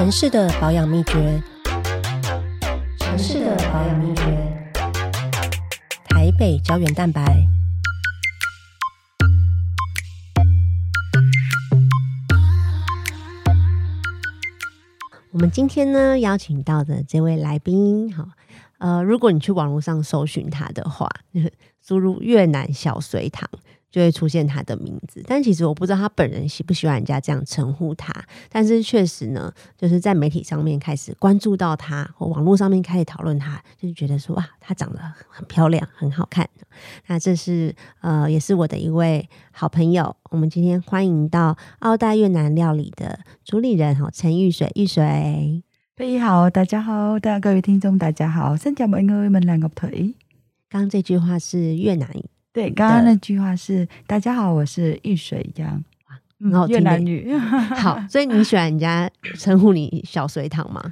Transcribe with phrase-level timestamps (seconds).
[0.00, 1.42] 城市的保养秘诀，
[3.00, 4.22] 城市的保养秘诀，
[6.08, 7.46] 台北胶原蛋白。
[15.32, 18.26] 我们今天呢邀请到的这位来宾，哈，
[18.78, 21.10] 呃，如果你去网络上搜寻他的话，
[21.86, 23.46] 输入越南小隋唐。
[23.90, 28.14] 就会出现他的名字，但其实我不知道他本人喜不喜欢人家这样称呼他。
[28.48, 36.48] 但是确实呢，就是在媒体上面开始关注到他，或网络上面开始讨论他，就是觉得说哇，他长得很漂亮，很好看。
[37.08, 40.14] 那这是呃，也是我的一位好朋友。
[40.30, 45.64] 我们今天欢迎到澳大越南料理的主理人哈，陈玉水，玉水，
[45.96, 49.00] 飞好，大家好，大家各位听众大家好，新加坡。
[50.68, 52.39] 刚刚这句话是越南语。
[52.60, 55.82] 对，刚刚那句话是“大家好，我是玉水”这样，
[56.36, 57.34] 然后越南语。
[57.74, 60.82] 好，所以你喜欢人家称呼你小水塘吗？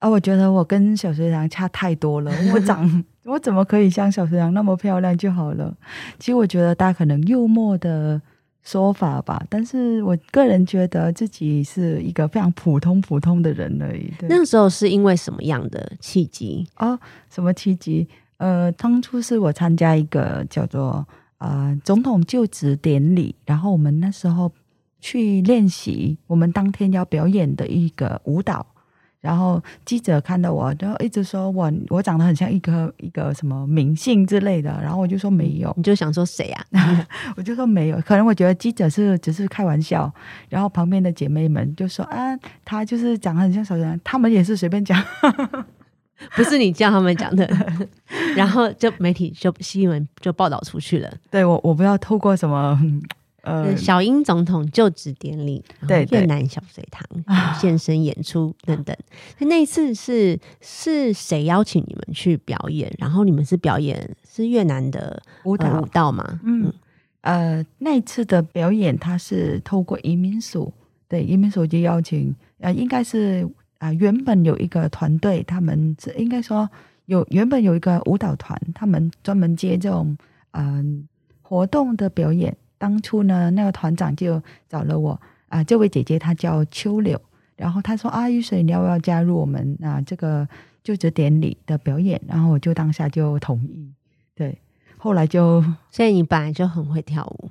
[0.00, 2.32] 啊， 我觉得我跟小水塘差太多了。
[2.52, 5.72] 我长， 我怎么可以像小水塘那么漂亮就好了？
[6.18, 8.20] 其实我觉得大家可能幽默的
[8.64, 14.12] 说法吧，但是我个人觉得自己是一个非常普通普通的人而已。
[14.22, 16.66] 那时候是因为什么样的契机？
[16.78, 16.98] 哦，
[17.30, 18.08] 什么契机？
[18.38, 21.06] 呃，当初是我参加一个叫做
[21.38, 24.50] 呃总统就职典礼，然后我们那时候
[25.00, 28.66] 去练习我们当天要表演的一个舞蹈，
[29.20, 36.66] 然后记者看到我，就一直说我我长得很像一个一个什么明星之类的，然后我就说没有，你就想说谁啊？
[37.36, 40.12] 我就说没有，可能我觉得记者是只是开玩笑，
[40.48, 45.00] 然后旁边的姐妹们就说啊，他就是长得很像小人，他们也是随便讲。
[46.36, 47.44] 不是你叫他们讲的，
[48.38, 51.12] 然后就媒体就新闻就报道出去了。
[51.30, 52.78] 对我，我不知道透过什么
[53.42, 57.06] 呃小英总统就职典礼，对越南小水塘
[57.58, 58.96] 现身演出等等。
[59.38, 62.92] 那一次是是谁邀请你们去表演？
[62.98, 66.40] 然后你们是表演是越南的舞蹈舞蹈吗？
[66.42, 66.72] 嗯
[67.20, 70.72] 呃，那一次的表演，他是透过移民署，
[71.08, 73.48] 对移民署就邀请，呃，应该是。
[73.78, 76.66] 啊，原本有一个团队，他们是应该说
[77.06, 80.16] 有原本有一个舞蹈团，他们专门接这种
[80.52, 81.06] 嗯
[81.42, 82.56] 活动的表演。
[82.78, 87.20] 当初呢，那个团长就找了我啊，这位姐姐她叫秋柳，
[87.56, 90.46] 然后她说啊，雨水你要不要加入我们啊这个
[90.82, 92.20] 就职典礼的表演？
[92.26, 93.90] 然后我就当下就同意。
[94.34, 94.60] 对，
[94.98, 97.50] 后来就所以你本来就很会跳舞，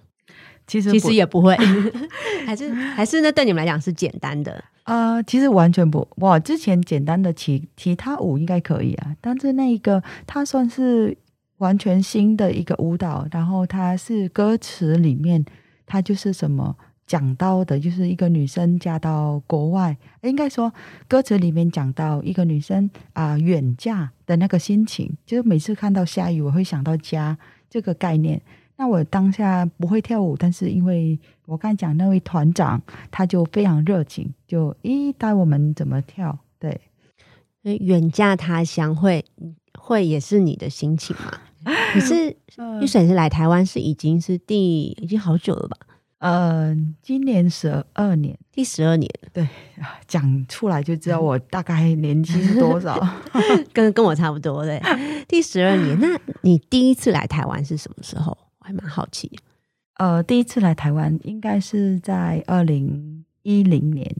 [0.73, 1.55] 其实其实也不会，
[2.47, 4.63] 还是还是那对你们来讲是简单的。
[4.85, 11.15] 呃，其实完全不，哇之前简单的其其他舞应该可以啊，但是那一个它算是
[11.59, 15.45] 完全新的一个舞蹈，然后它是歌词里面，
[15.85, 20.73] 它就是什么讲到的，就是一个女生嫁到国外，应该说
[21.07, 27.37] 歌词里面讲到一个女生啊远嫁的那个心情，就是每次看到下雨，我会想到家
[27.69, 28.41] 这个概念。
[28.83, 36.37] 那我当下不会跳舞，但是因为我刚才讲那位团长，他就非常热情，就咦带我们怎么跳？
[36.59, 36.81] 对，
[37.61, 39.23] 远嫁他乡会
[39.79, 41.31] 会也是你的心情嘛？
[41.93, 42.35] 可是
[42.83, 45.77] 玉水是来台湾是已经是第已经好久了吧？
[46.19, 49.09] 嗯，今年十二年，第十二年。
[49.31, 49.47] 对，
[50.05, 52.99] 讲出来就知道我大概年纪是多少，
[53.71, 54.81] 跟跟我差不多对。
[55.25, 58.37] 第十二年，那你第一次来台湾是什么时候？
[58.63, 59.29] 还蛮好奇，
[59.95, 64.15] 呃，第一次来台湾应该是在二零一零年，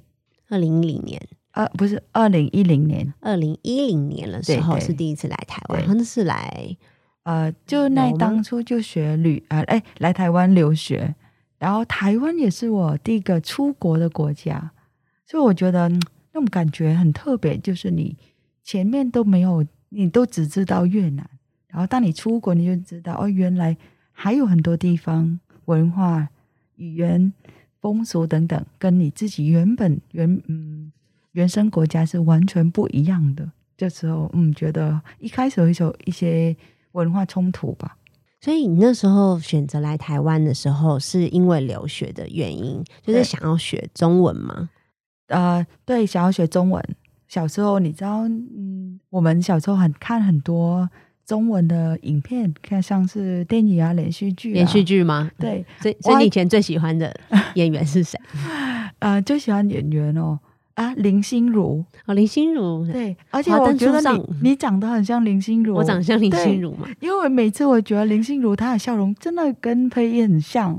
[0.50, 1.20] 二零一零年，
[1.52, 6.76] 呃，不是二零一零年，二零一零年的时候是第一次来台湾，那是来，
[7.24, 11.16] 呃，就那当初就学旅啊，哎，来台湾留学，
[11.58, 14.72] 然后台湾也是我第一个出国的国家，
[15.26, 16.00] 所以我觉得那
[16.34, 18.18] 种感觉很特别，就是你
[18.62, 21.28] 前面都没有，你都只知道越南，
[21.68, 23.78] 然后当你出国，你就知道哦，原来。
[24.14, 26.30] 还有很多地方文化、
[26.78, 27.34] 语言、
[27.82, 30.92] 风俗等等，跟你自己原本原嗯
[31.34, 33.52] 原生国家是完全不一样的。
[33.76, 36.56] 这时候，嗯，觉得一开始会有一些
[36.94, 37.98] 文化冲突吧。
[38.40, 44.70] 所以你那时候选择来台湾的时候，是因为留学的原因，就是想要学中文吗？
[45.28, 46.84] 呃，对，想要学中文。
[47.28, 50.88] 小时候，你知道，嗯，我们小时候很看很多。
[51.26, 55.32] 中文的影片，看像是电影啊、连续剧、连续剧吗？
[55.40, 57.16] 对，所以所以你以前最喜欢的
[57.56, 58.20] 演员是谁？
[59.00, 60.40] 呃，最喜欢演员哦，
[60.76, 61.84] 啊，林心如。
[62.06, 66.88] 哦，林心如，对，而且我觉得你你长得很像林心如，我长得像林心如嘛？
[67.00, 70.78] 因为每次我觉得林心如她的笑容真的跟配音很像，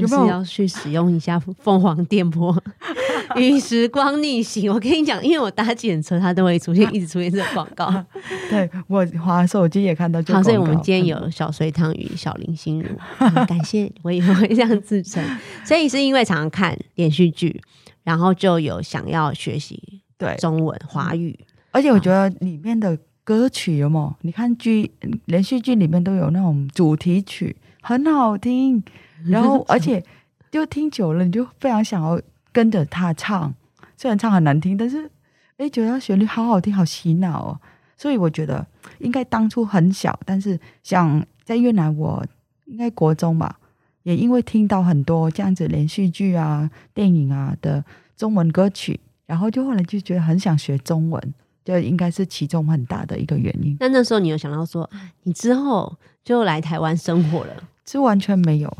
[0.00, 2.56] 是不是要去使用一下凤凰电波？
[3.34, 7.92] 与时光逆行，我跟你讲，因为我搭检车，它都会出现，一直出现这个广告。
[8.48, 10.22] 对我滑手机也看到。
[10.28, 12.88] 好，所以我们今天有小隋汤与小林心如，
[13.46, 15.22] 感谢我以后会这样自称。
[15.64, 17.60] 所以是因为常常看连续剧，
[18.04, 21.38] 然后就有想要学习对中文华语，
[21.72, 24.14] 而且我觉得里面的歌曲有冇？
[24.20, 24.90] 你看剧
[25.24, 28.82] 连续剧里面都有那种主题曲，很好听，
[29.32, 30.02] 然后而且
[30.50, 32.20] 就听久了，你就非常想要。
[32.52, 33.52] 跟着他唱，
[33.98, 35.10] 虽然唱很难听，但是
[35.58, 37.60] 哎，觉得旋律好好听，好洗脑哦。
[37.98, 38.66] 所以我觉得
[38.98, 42.24] 应该当初很小，但是像在越南，我
[42.64, 43.58] 应该国中吧，
[44.04, 47.84] 也因为听到很多这样子连续剧啊、电影啊的
[48.16, 53.76] 中文歌曲，然后就后来就觉得很想学中文，就应该是其中很大的一个原因。
[53.78, 54.88] 那那时候你有想到说，
[55.24, 55.94] 你之后
[56.24, 57.62] 就来台湾生活了？
[57.84, 58.78] 是完全没有。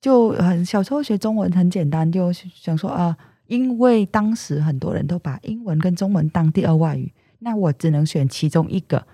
[0.00, 3.16] 就很小时候学中文很简单，就想说啊，
[3.48, 9.04] 因为当时很多人都把英文跟中文当第二外语，那我只能选其中一个。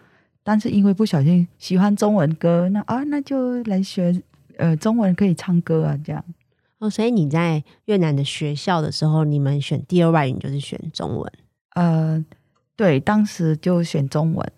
[0.42, 4.22] 但是因为不小心喜欢中文歌，那啊，那就来学
[4.58, 6.22] 呃中文可以唱歌啊，这样。
[6.80, 11.32] 哦，所以你在越南的学校的时候，你们选第二外语就是选中文？
[11.76, 12.22] 呃，
[12.76, 14.52] 对，当时就选中文。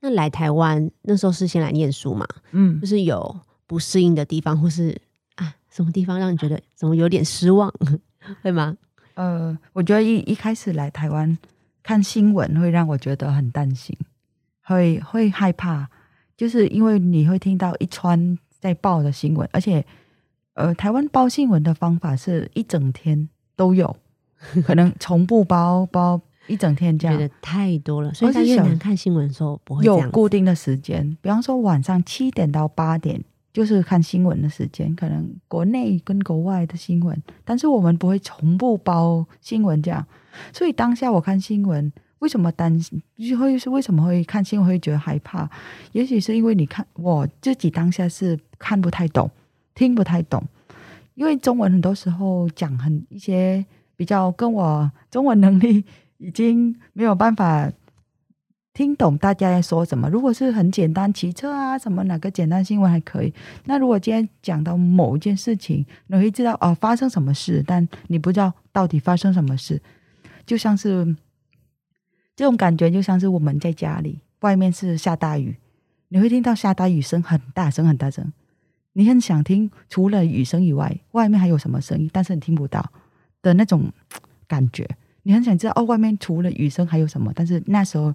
[0.00, 2.26] 那来台湾那时候是先来念书嘛？
[2.52, 3.36] 嗯，就是有
[3.66, 4.96] 不适应的地方，或是。
[5.76, 7.70] 什么地方让你觉得怎么有点失望，
[8.40, 8.74] 会吗？
[9.12, 11.36] 呃，我觉得一一开始来台湾
[11.82, 13.94] 看新闻会让我觉得很担心，
[14.62, 15.86] 会会害怕，
[16.34, 19.84] 就是因为你会听到一串在报的新闻，而且
[20.54, 23.94] 呃，台湾报新闻的方法是一整天都有，
[24.64, 28.14] 可能从不包包一整天这样，觉得太多了。
[28.14, 33.22] 所以在越南看新闻的时候不会有固定的时间，比方说晚上七点到八点。
[33.56, 40.06] 就是看新闻的时间，可能国内跟国外的新闻，但是我们不会同步包新闻这样。
[40.52, 43.02] 所以当下我看新闻，为什么担心？
[43.38, 45.48] 会是为什么会看新闻会觉得害怕？
[45.92, 49.30] 也许是因为你看我自己当下是看不太懂，
[49.74, 50.46] 听不太懂，
[51.14, 53.64] 因为中文很多时候讲很一些
[53.96, 55.82] 比较跟我中文能力
[56.18, 57.72] 已经没有办法。
[58.76, 60.06] 听懂大家在说什么？
[60.10, 63.32] 如果是很简单骑车啊什么哪个简单新闻还可以。
[63.64, 69.80] 那如果今天讲到某一件事情，你会知道哦发生什么事，但你不知道到底发生什么事。
[70.44, 71.16] 就像是
[72.36, 75.56] 这种感觉，就像是我们在家里，外面是下大雨，
[76.08, 78.30] 你会听到下大雨声很大声很大声，
[78.92, 82.92] 你很想听除了雨声以外，外面还有什么声音，但是你听不到
[83.40, 83.90] 的那种
[84.46, 84.86] 感觉。
[85.22, 88.14] 你很想知道哦，外面除了雨声还有什么，但是那时候。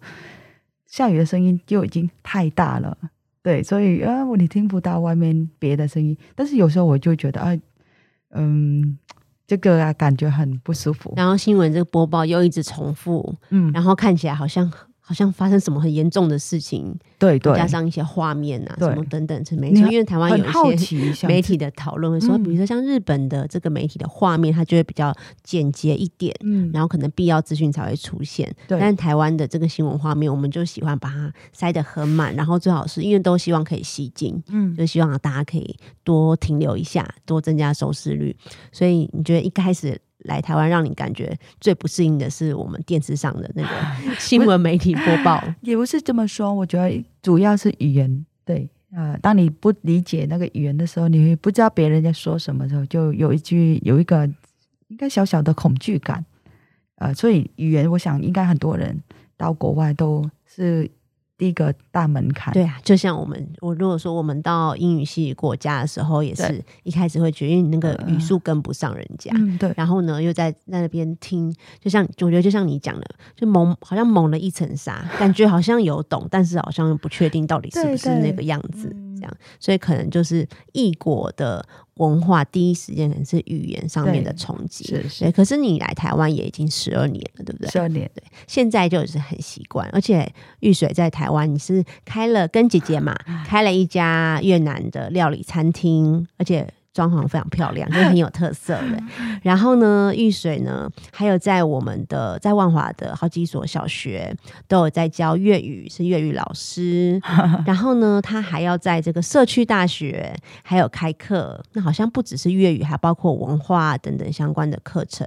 [0.92, 2.96] 下雨的声音就已经太大了，
[3.42, 6.16] 对，所以啊，你听不到外面别的声音。
[6.36, 7.58] 但是有时候我就觉得啊，
[8.32, 9.00] 嗯，
[9.48, 11.14] 这个啊感觉很不舒服。
[11.16, 14.72] 然后新闻这个播报又一直重复，嗯，然后看起来好像。
[15.12, 19.86] 好像发生什么很严重的事情，对对，加上一些画面啊，什么等等是没错。
[19.92, 25.14] 因为台湾有一些媒体的讨论会说，比如说像日本的这个媒体的画面，它就会比较
[25.44, 28.50] 简洁一点，嗯，然后可能必要资讯才会出现。
[28.70, 35.76] 对，但台湾的这个新闻画面，我们就喜欢把它塞得很满，然后最好是因为都希望可以吸睛，嗯，就希望大家可以
[36.06, 38.34] 多停留一下，多增加收视率。
[38.72, 40.00] 所以你觉得一开始？
[40.26, 43.70] 来台湾让你感觉最不适应的是我们电视上的那个
[44.20, 46.54] 新闻媒体播报， 也不是这么说。
[46.54, 54.26] 我觉得主要是语言，对，呃，当你不理解那个语言的时候，你会不知道别人在说什么时候，就有一句有一个
[54.88, 56.26] 应该小小的恐惧感，
[56.96, 59.02] 呃，所以语言，我想应该很多人
[59.38, 60.90] 到国外都是。
[61.42, 78.96] 第一个大门槛，对啊，就像我们，我如果说我们到英语系国家的时候，也是一开始会觉得你那个语速跟不上人家，对，然后呢又在在那边听，就像我觉得就像你讲的，就蒙好像蒙了一层纱，感觉好像有懂，但是好像又不确定到底是不是那个样子。
[79.22, 81.64] 这样，所以可能就是异国的
[81.96, 84.84] 文化，第一时间可能是语言上面的冲击。
[84.84, 87.70] 是是，可是你来台湾也已经十二年了，对不对？
[87.70, 89.88] 十二年，对，现在就是很习惯。
[89.94, 90.30] 而且
[90.62, 96.68] 玉水在台湾，你是开了跟姐姐嘛，开了一家越南的料理餐厅，而且。
[96.94, 99.02] 装潢非常漂亮， 就是很有特色的。
[99.42, 104.36] 然后呢，玉水呢，还有在我们的在万华的好几所小学
[104.68, 107.22] 都有在教粤语，是粤语老师。
[107.66, 115.26] 然后呢，他还要在这个社区大学还有开课，那好像不只是粤语，还包括文化等等相关的课程。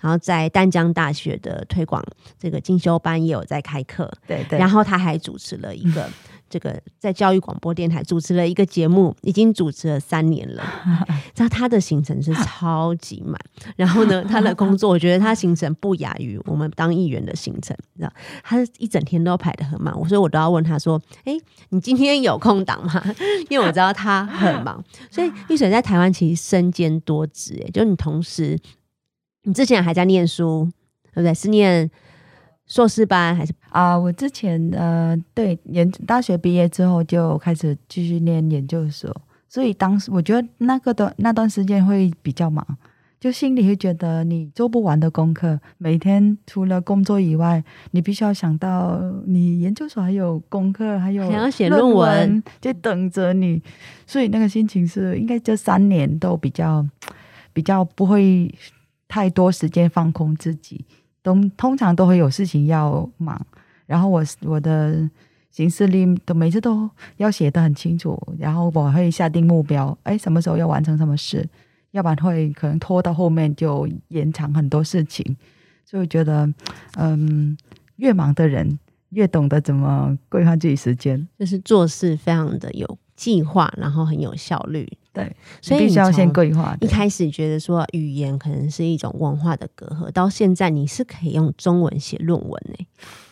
[0.00, 2.04] 然后在淡江大学的推广
[2.38, 4.10] 这个进修班也有在开课。
[4.26, 4.58] 对对。
[4.58, 6.08] 然后他还主持了一个。
[6.48, 10.62] 这个在教育广播电台主持了一个节目，已经主持了三年了。
[11.34, 13.38] 知道他的行程是超级满，
[13.76, 18.12] 然后呢，他的工作我觉得他行程不亚于我们当议员的行程，你知道，
[18.42, 21.36] 他一整天都排的很满，所以我都要问他说：“哎，
[21.70, 23.02] 你今天有空档吗？”
[23.50, 28.58] 因为我知道他很忙，所以玉水在台湾其实身兼多职，哎，就你同时，
[29.42, 30.70] 你之前还在念书，
[31.12, 31.34] 对不对？
[31.34, 31.90] 是念
[32.66, 33.96] 硕士班还是啊？
[33.96, 39.14] 我之前呃，对，研大学毕业之后就开始继续念研究所，
[39.48, 42.66] 所以当时我觉得那个的那段时间会比较忙。
[43.18, 53.60] 就心里会觉得你做不完的功课，每天除了工作以外，你必须要想到你研究所还有功课，还有还要写论文，就等着你。
[54.06, 56.86] 所以那个心情是，应该这三年都比较
[57.54, 58.54] 比较不会
[59.08, 60.84] 太多时间放空自己，
[61.26, 63.44] 都通常都会有事情要忙。
[63.84, 65.10] 然后我我的
[65.50, 71.44] 行事历都每次都要写的很清楚，然后我会下定目标，哎，什么时候要完成什么事。
[71.90, 75.24] 要不然会可能拖到后面就延长很多事情，
[75.84, 76.46] 所以我觉得，
[76.98, 77.56] 嗯，
[77.96, 78.78] 越忙的人
[79.10, 84.86] 越懂得怎么规划自己时间，就是做事非常的有计划，然后很有效率。
[85.16, 86.76] 对，所以必须要先规划。
[86.82, 92.86] 一开始觉得说语言可能是一种文化的隔阂，到现在你是可以用中文写论文呢。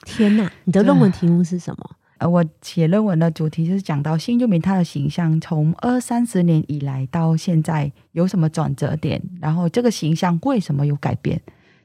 [0.07, 1.91] 天哪， 你的论文题目是什么？
[2.17, 11.39] 呃，我写论文的主题就是讲到新居民他的形象从二三十年以来到现在有什么转折点，然后这个形象为什么有改变？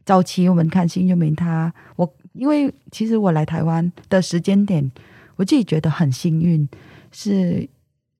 [0.05, 4.89] 早期我们看新居民他，我因为其实我来台湾的时间点，
[5.35, 6.67] 我自己觉得很幸运，
[7.11, 7.67] 是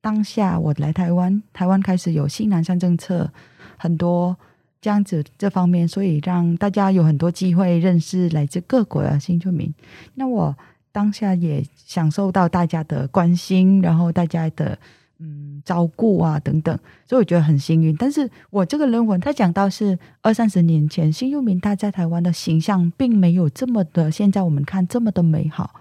[0.02, 3.32] 当下我来台湾，台湾开始有新南向政策，
[3.78, 4.38] 很多
[4.82, 9.74] 这样子这方面，所以让大家有很多机会认识来自各国的新居民。
[10.16, 10.56] 那我。
[10.92, 14.78] 当下也享受到大家的关心，然后大家的
[15.20, 16.76] 嗯照顾啊等等，
[17.08, 17.96] 所以我觉得很幸运。
[17.96, 25.80] 但是我这个论文他讲到是二三十年前新住民他在台湾的形象并没有这么的，现在我们看这么的美好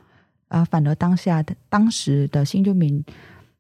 [0.48, 3.02] 啊，反而当下的当时的新住民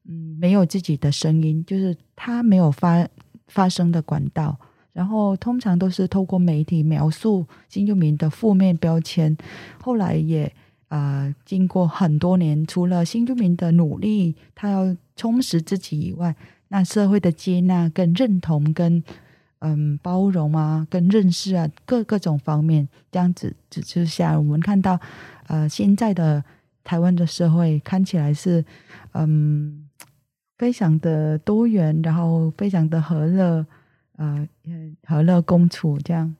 [0.08, 3.06] 嗯没有自己的声音，就是他没有发
[3.46, 4.58] 发声的管道，
[4.92, 9.36] 然后通常都是透过媒体描述新住民的负面标签，
[9.80, 10.52] 后来也。
[10.88, 16.34] 啊，经过很多年，除了新住民的努力，他要充实自己以外，
[16.68, 19.04] 那社会的接纳、跟认同、跟
[19.58, 24.98] 嗯包容啊、跟认识啊，各各种方面，这样子之之下，我们看到，
[25.48, 26.42] 呃，现在的
[26.82, 28.64] 台湾的社会看起来是
[29.12, 29.87] 嗯
[30.58, 33.64] 非常的多元，然后非常的和乐，
[34.16, 34.48] 呃，
[35.04, 36.34] 和乐共处这样。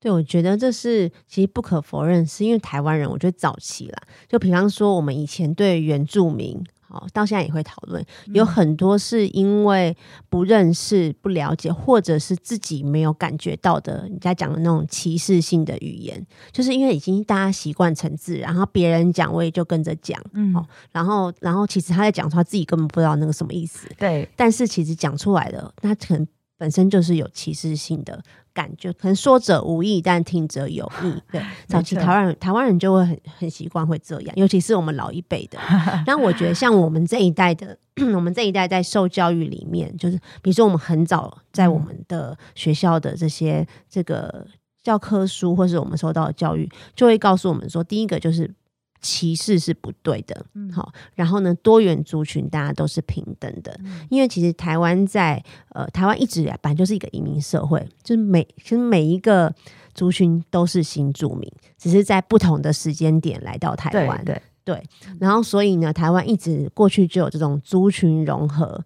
[0.00, 6.60] 对，我觉得这是其实不可否认，是因为台湾人，我觉得早期啦，就比方说我们以前对原住民，
[6.92, 9.96] 好到现在也会讨论，有很多是因为
[10.28, 20.54] 不认识、不了解，或者是自己没有感觉到的，人家讲的那种歧视性的语言，就是因为已经大家习惯成自然，然后别人讲我也就跟着讲，嗯，
[20.90, 26.26] 然后然后其实他在讲他自己根本不知道那个什么意思，对，但是其实讲出来的，那可能
[26.62, 28.22] 本身就是有歧视性的。
[28.54, 31.14] 感觉可能说者无意，但听者有意。
[31.32, 35.58] 对，早期台湾人台湾人就会很很习惯会这样，尤其是我们老一辈的。
[36.04, 37.76] 但我觉得像我们这一代的，
[38.14, 44.46] 我们这一代在受教育里面，就是比如说我们很早在我们的学校的这些这个
[44.82, 48.54] 教科书，或是我们受到的教育，就会告诉我们说，第一个就是。
[49.02, 53.78] 歧视是不对的，好，然后呢，多元族群大家都是平等的，
[54.08, 59.52] 因为其实台湾在呃，台湾一直本来就是一个移民社会，就是每其实每一个
[59.92, 64.82] 族群都是新住民，只是在不同的时间点来到台湾，对对，
[65.18, 68.82] 然后所以呢，台湾一直过去就有这种族群融合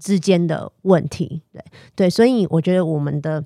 [0.00, 1.64] 之间的问题，对。
[1.94, 3.44] 对，所以我觉得我们的。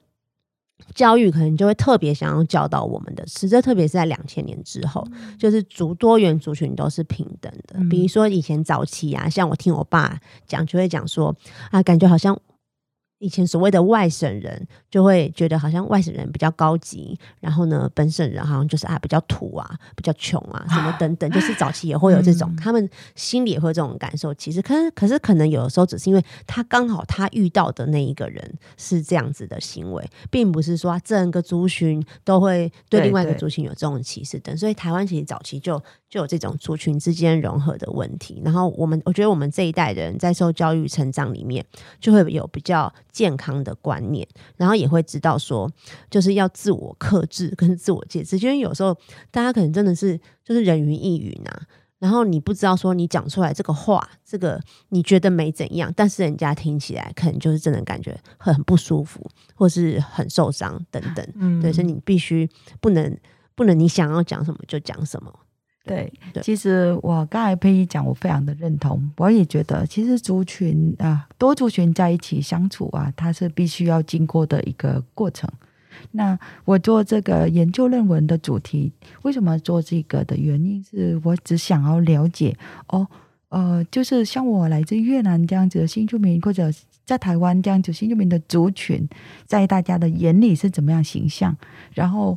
[0.95, 5.07] 教育可能就会特别想要教导我们的，是这特别是在两千年之后，
[5.39, 7.79] 就是族多元族群都是平等的。
[7.91, 11.35] 比如说以前早期啊，像我听我爸讲，就会讲说
[11.71, 12.39] 啊，感觉好像。
[13.19, 24.35] 以前所谓的外省人就会觉得好像外省人比较高级，然后呢，本省人好像就是啊比较土啊，比较穷啊，什么等等，就是早期也会有这种，他们心里也会有这种感受。
[24.35, 34.55] 其实，可是可是可能有的时候只是因为他刚好他遇到的那一个人是这样子的行为，并不是说整个族群都会对另外一个族群有这种歧视等。
[34.59, 38.43] 所以台湾其实早期就就有这种族群之间融合的问题。
[38.45, 41.65] 然后我们我觉得我们这一代人在受教育成长里面，
[41.99, 42.93] 就会有比较。
[43.17, 45.71] 健康的观念，然后也会知道说，
[46.11, 48.95] 就是要自我克制跟自我节制，因为有时候
[49.31, 51.63] 大家可能真的是就是人云亦云啊，
[51.99, 61.27] 然后你不知道说你讲出来这个话，这个你觉得没怎样，但是人家听起来可能就是真的感觉很很不舒服，或是很受伤等等。
[61.37, 62.47] 嗯对，所以你必须
[62.83, 63.17] 不能
[63.55, 65.33] 不能你想要讲什么就讲什么。
[65.87, 69.11] 对对，其实我刚才佩仪讲，我非常的认同。
[69.17, 75.49] 我也觉得，其实族群啊，多族群在一起相处啊，它是必须要经过的一个过程。
[76.11, 82.55] 那我做这个研究论文的主题，为什么做这个的原因是我只想要了解
[82.89, 83.07] 哦，
[83.49, 86.71] 呃，就是像我来自越南这样子的新住民，或者
[87.05, 89.09] 在台湾这样子新住民的族群，
[89.47, 91.57] 在大家的眼里是怎么样形象，
[91.95, 92.37] 然后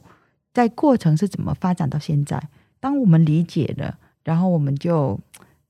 [0.54, 2.42] 在过程是怎么发展到现在。
[2.80, 5.20] 当我们理解了，然后我们就，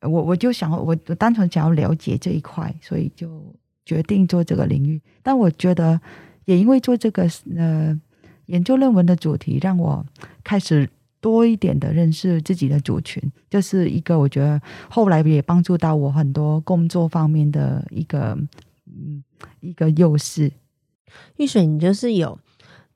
[0.01, 5.01] 我我就想，我我单纯想要了解这一块，所以就决定做这个领域。
[5.23, 5.99] 但我觉得，
[6.45, 7.99] 也因为做这个呃
[8.45, 10.05] 研究论文的主题，让我
[10.43, 10.89] 开始
[11.21, 18.37] 多一点的认识自己的族群，这是一个我觉得后来也帮助到我很多工作方面的一个
[18.85, 19.23] 嗯
[19.59, 20.51] 一个优势。
[21.37, 22.37] 玉水，你就是有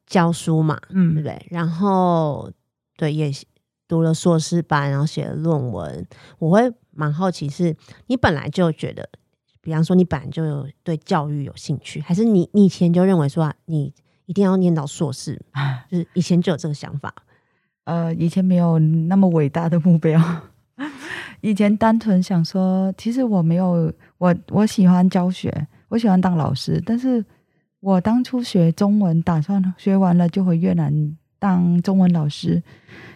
[0.05, 1.46] 教书嘛，对不嗯对？
[1.50, 2.51] 然后
[2.96, 3.32] 对也
[3.93, 6.07] 读了硕士班，然后写了论文。
[6.39, 7.75] 我会蛮好奇，是
[8.07, 9.07] 你本来就觉得，
[9.62, 13.93] 比方说你本来就有对教育有兴趣，还是你你以前就认为说、啊、你
[14.25, 15.39] 一定要念到硕士，
[15.88, 17.13] 就是以前就有这个想法？
[17.85, 20.19] 呃，以前没有那么伟大的目标，
[21.41, 27.23] 以前单纯想说，其实我没有我我喜欢教学，我喜欢当老师，但是
[27.79, 32.63] 我当初学中文，打算学完了就回越南当中文老师，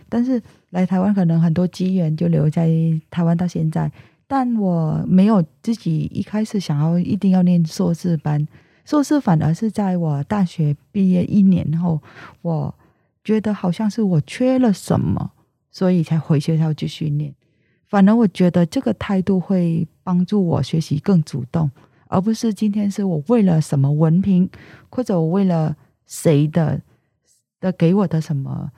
[0.10, 0.42] 但是
[0.72, 2.70] 来台湾可能很多机缘就留在
[3.10, 3.92] 台湾到现在，
[4.28, 8.46] 但我没有自己一开始想要一定要念硕士班，
[8.84, 12.02] 硕士反而是在我大学毕业一年后，
[12.42, 12.74] 我
[13.24, 15.32] 觉得好像是我缺了什么，
[15.72, 17.34] 所以才回学校继续念。
[17.88, 21.72] 反而我觉得这个态度会帮助我学习更主动，
[22.08, 24.50] 而不是今天是我为了什么文凭，
[24.90, 25.74] 或者我为了
[26.06, 26.82] 谁的
[27.62, 28.70] 的给我的什么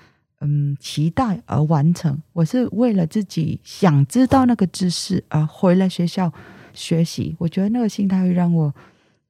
[0.41, 2.21] 嗯期待而完成。
[2.34, 6.32] 我是为了自己想知道那个知识而回来学校
[6.73, 7.36] 学习。
[7.39, 8.73] 我觉得那个心态会让我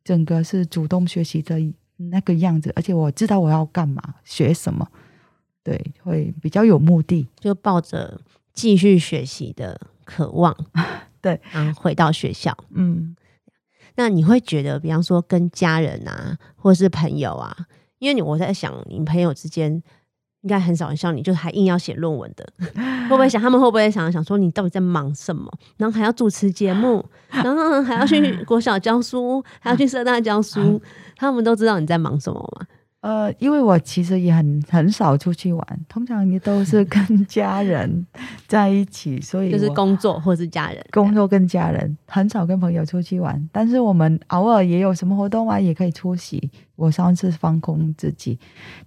[0.04, 1.58] 整个是主动学习的
[1.98, 4.88] 那个样子，而且我知道我要干嘛，学什么，
[5.63, 7.28] 对，会比较有目的。
[7.39, 8.19] 就抱着
[8.54, 10.56] 继续学习的渴望，
[11.22, 12.58] 对，然后回到学校。
[12.72, 13.15] 嗯
[13.95, 17.54] 那你会觉得，比方说跟家人啊，或是朋友啊，
[17.98, 19.84] 因为你我在想，你朋友之间
[20.41, 25.52] 应该很少人像你，就是还硬要写论文的，会不会想他们会不会想想说你到底在忙什么？
[25.78, 30.82] 然后还要主持节目，然后还要去 国小教书，还要去社大教书，
[31.17, 32.67] 他们都知道你在忙什么吗？
[33.02, 38.06] 呃，因为我其实也很很少出去玩，通常也都是跟 家人
[38.45, 43.49] 在一起，所以就是工作或是家人工作跟家人，很少跟朋友出去玩。
[43.54, 46.52] 但是我们偶尔也有什么活动啊，也可以出席。
[46.75, 48.38] 我上次放空自己，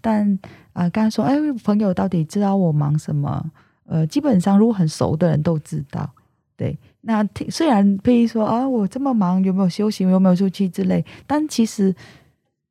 [0.03, 0.39] 但
[0.73, 3.51] 啊，刚、才说，哎，朋友到底知道我忙什么？
[3.85, 6.11] 呃，基本上如果很熟的人都知道。
[6.57, 11.95] 对，那虽然譬如说啊，我这么忙，有没有休息，有没有出去之类，但其实，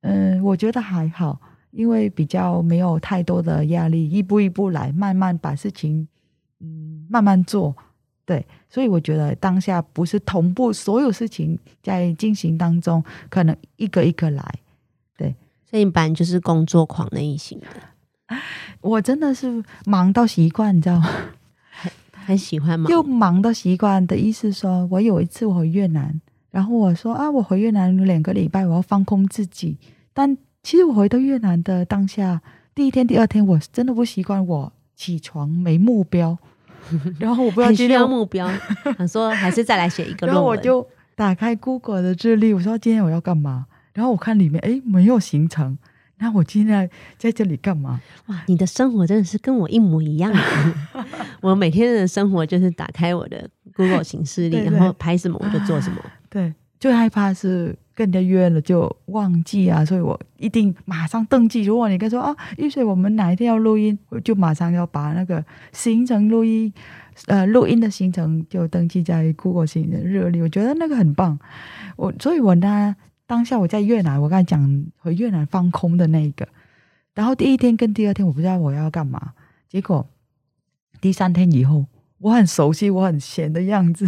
[0.02, 1.40] 嗯、我觉得还好，
[1.72, 6.08] 因为比较没有太多的压力，一步一步来，慢慢把事情，
[6.60, 7.76] 嗯，慢慢做。
[8.24, 14.44] 对，所以我觉得当下不是同步所有事情在进行当中，可能一个一个来。
[15.18, 15.36] 对
[15.66, 17.68] 所以你本来就是工作狂那一型的，
[18.82, 21.10] 我真的是忙到习惯，你知道吗？
[21.72, 21.91] 很
[22.26, 22.89] 很喜欢忙。
[22.89, 29.78] 就忙到习惯的意思说，我有一次我回越南，然后我说啊，我回越南两个礼拜，我要放空自己。
[30.13, 32.41] 但其实我回到越南的当下，
[32.76, 36.38] 第一天、第二天，我真的不习惯我起床没目标，
[37.20, 38.50] 然后我不知道今天我要目标，
[38.98, 40.44] 想说还是再来写一个然论文。
[40.44, 43.65] 后我就打开 Google 的日历，我说今天我要干嘛？
[43.94, 45.78] 然后我看里面，哎，没有行程。
[46.22, 48.00] 那我今天在这里干嘛？
[48.28, 50.32] 哇，你的生活真的是跟我一模一样。
[51.42, 55.98] 我每天的生活就是打开我的 Google 行事历，对对然后拍什么我就做什么。
[56.30, 61.64] 对，最害怕是跟人家约了就忘记啊，所以我一定马上登记。
[61.64, 66.72] 如果你跟说啊，玉水，我们哪一天要录音，我就马上要把那个行程录音，
[67.26, 70.40] 呃，录音的行程就登记在 Google 行程日历。
[70.40, 71.40] 我觉得那个很棒。
[71.96, 72.96] 我所以，我呢
[73.32, 76.46] 当下我在越南，我刚才讲回越南放空的那一个，
[77.13, 79.32] 然后第一天跟第二天我不知道我要干嘛，
[79.70, 80.06] 结果
[81.00, 81.86] 第三天以后，
[82.17, 84.06] 我很熟悉，我很闲的样子。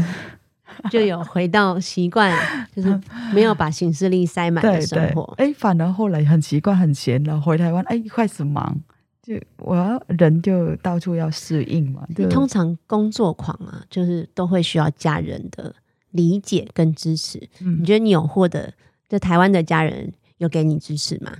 [0.91, 2.38] 就有回到习惯，
[2.75, 2.99] 就是
[3.33, 5.23] 没有把行事历塞满的生活，。
[5.38, 8.77] 哎，反而后来很习惯很闲了，回台湾哎开始忙，
[9.21, 12.05] 就我要人就到处要适应嘛。
[12.17, 15.73] 你通常工作狂啊，就是都会需要家人的
[16.12, 17.39] 理解跟支持。
[17.62, 18.73] 嗯你觉得你有获得
[19.13, 21.32] 就台湾的家人有给你支持吗？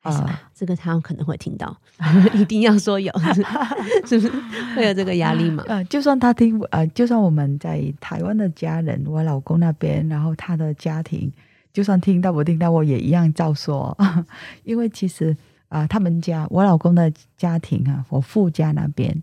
[0.00, 1.76] 啊啊，这个他们可能会听到，
[2.32, 3.12] 一定要说有，
[4.08, 4.32] 是不是
[4.74, 5.62] 会有这个压力吗？
[5.68, 11.30] 呃，就算他听呃，就算我们在台湾的家人，我老公那边，然后他的家庭，
[11.74, 13.94] 就算听到不听到，我也一样照说，
[14.64, 15.36] 因为其实
[15.68, 19.22] 啊、他们家我老公的家庭啊，我父家那边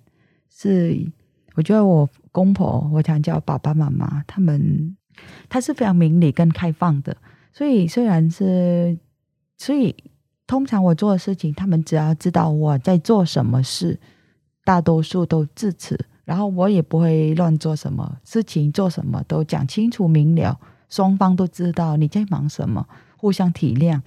[0.56, 0.96] 是，
[1.56, 4.96] 我觉得我公婆，我想叫爸爸妈妈，他们
[5.50, 7.18] 他是非常明理跟开放的，
[7.58, 8.96] 所以虽然是，
[9.58, 9.96] 所以
[10.46, 14.00] 通常我做的事情，他们只要知道我在做什么事，
[14.64, 24.00] 大多数都支持，然后我也不会乱做什么事情，做什么都讲清楚明了，双方都知道你在忙什么，互相体谅。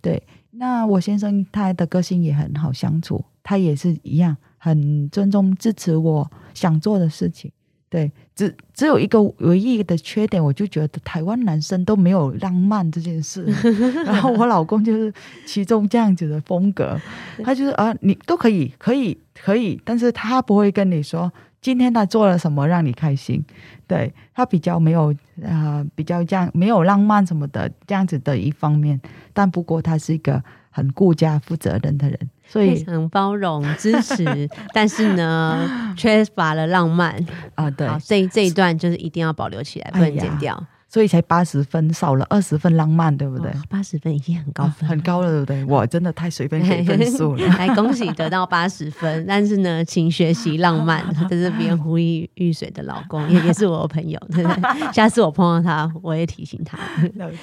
[0.00, 7.52] 对，那我先生他的个性也很好相处，他也是一样，很尊重支持我想做的事情。
[7.94, 13.44] 对，只只有一个唯一的缺点，我就觉得台湾男生都没有浪漫这件事，
[14.04, 15.14] 然后我老公就是
[15.46, 17.00] 其中这样子的风格，
[17.44, 23.44] 他就是啊，你都可以，可以，可以，但是他不会跟你说今天他做了什么让你开心，
[23.86, 25.12] 对他比较没有
[25.44, 29.00] 啊、呃比较这样没有浪漫什么的这样子的一方面，
[29.32, 37.14] 但不过他是一个很顾家、负责任的人，所非以很包容 支持，但是呢，缺乏了浪漫。
[37.54, 40.66] 啊、对，好，这这一段就是一定要保留起来，不能剪掉。
[40.94, 43.50] 所以才八十分，少了二十分浪漫，对不对？
[43.68, 45.64] 八十分已经很高啊分了，很高了，对不对？
[45.66, 47.44] 我真的太随便给分数了。
[47.48, 49.02] 来， 恭喜得到八十分。
[49.26, 54.16] 但是呢，请学习浪漫，在这边呼吁玉水的老公，也也是我的朋友。
[54.30, 56.78] 对不对下次我碰到他，我也提醒他，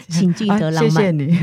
[0.07, 0.85] 请记得浪漫。
[0.85, 1.37] 啊谢谢你。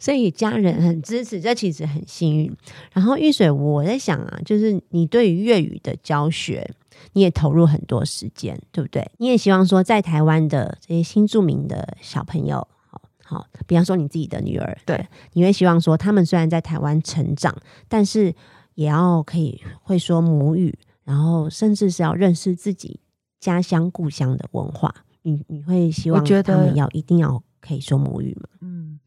[0.00, 2.50] 所以家人很支持，这其实很幸运。
[2.94, 6.66] 然后玉水，我在想啊，就是你对于粤语的教学，
[7.14, 9.10] 你也投入很多时间，对不对？
[9.16, 17.56] 你也希望说，在台湾的这些新著名的小朋友，好好，比方说你自己的女儿，对，你会希望说，他们虽然在台湾成长，
[17.88, 18.34] 但是
[18.74, 23.00] 也要可以会说母语，然后甚至是要认识自己
[23.40, 24.94] 家乡故乡的文化。
[25.22, 28.48] 你你会希望我觉得他们要一定要可以说母语吗？
[28.60, 28.98] 嗯，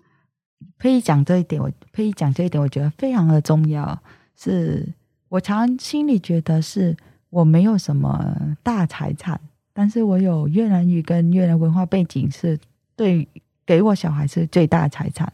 [0.80, 4.02] 可以讲这一点，我可以讲这一点，我觉得非常的重要。
[4.36, 4.94] 是
[5.30, 6.96] 我常常心里觉得是
[7.38, 9.40] 我没有什么大财产，
[9.72, 12.58] 但是我有越南语跟越南文化背景，是
[12.96, 13.28] 对
[13.64, 15.32] 给我小孩是最大的财产。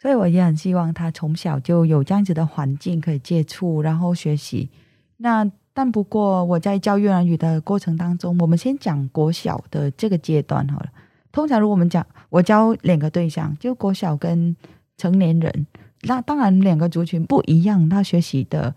[0.00, 4.70] 所以我也很希望他从小就有这样子的环境可以接触，然后学习。
[5.18, 10.88] 那但不过我在教越南语的过程当中，我们先讲国小的这个阶段好了。
[11.32, 14.56] 通常如果我们讲我教两个对象，就国小跟
[14.96, 15.66] 成年人，
[16.04, 18.74] 那当然两个族群不一样，他学习的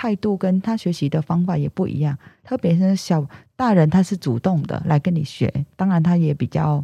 [0.00, 2.16] 态度跟他学习的方法也不一样。
[2.42, 6.82] 特别是小大人，他是主动的来跟你学，当然他也比较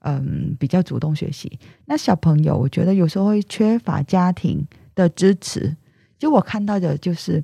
[0.00, 1.58] 嗯比较主动学习。
[1.86, 5.74] 那小朋友，我觉得有时候会缺乏家庭的支持。
[6.18, 7.42] 就我看到的就是，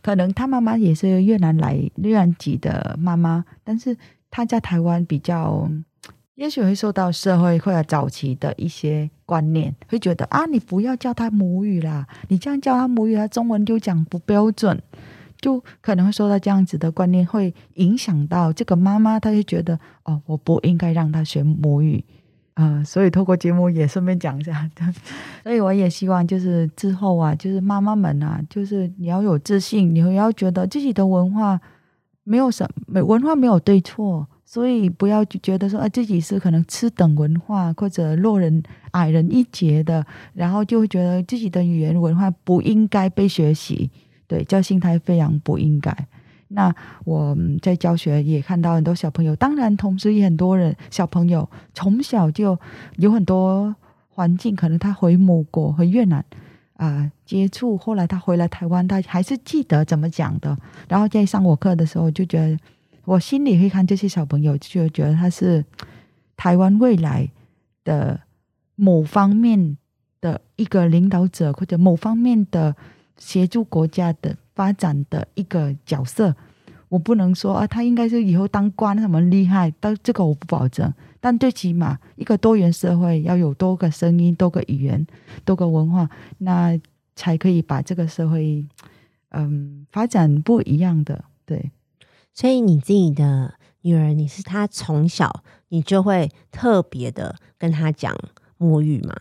[0.00, 3.96] 可能他妈妈也是越南来越南籍的妈妈，但是
[4.30, 5.68] 他在台湾比较，
[6.36, 14.80] 也许会受到社会或者早期的一些观念，会觉得啊，你不要叫他母语啦，你这样叫他母语，他中文就讲不标准，
[15.40, 22.04] 就可能会受到这样子的观念，会影响到这个妈妈，她就觉得哦，我不应该让他学母语。
[22.54, 24.70] 呃，所以透过节目也顺便讲一下，
[25.42, 31.60] 所以我也希望就是之后啊，就是妈妈们啊，就是你要有自信，你要觉得自己的文化
[32.22, 38.62] 没有什么文化没有对错，所以不要觉得说啊自己是可能吃等文化或者落人
[38.92, 43.90] 矮人一截的，然后就会觉得自己的语言文化不应该被学习，
[44.28, 45.92] 对，这心态非常不应该。
[46.46, 46.72] 那
[47.04, 52.56] 我在教学也看到很多小朋友，当然同时也很多人小朋友从小就
[52.98, 53.74] 有很多
[54.08, 56.24] 环境，可能他回母国回越南
[56.76, 60.56] 啊、接触，后来他回来台湾，他还是记得怎么讲的。
[60.86, 62.56] 然后在上我课的时候，就觉得
[63.04, 65.64] 我心里会看这些小朋友，就觉得他是
[66.36, 67.30] 台湾未来
[67.84, 68.20] 的
[68.76, 69.76] 某方面
[70.20, 72.74] 的一个领导者，或者某方面的
[73.16, 76.34] 协助国家的发展的一个角色。
[76.88, 80.92] 我不能说啊，他应该是以后当官什么厉害，但这个我不保证。
[81.20, 85.04] 但最起码，一个多元社会要有多个声音、多个语言、
[85.44, 86.78] 多个文化，那
[87.16, 88.64] 才可以把这个社会，
[89.30, 91.24] 嗯，发展不一样的。
[91.44, 91.72] 对，
[92.34, 98.14] 所以你自己的女儿，你是她从小你就会特别的跟她讲
[98.58, 99.14] 母语嘛？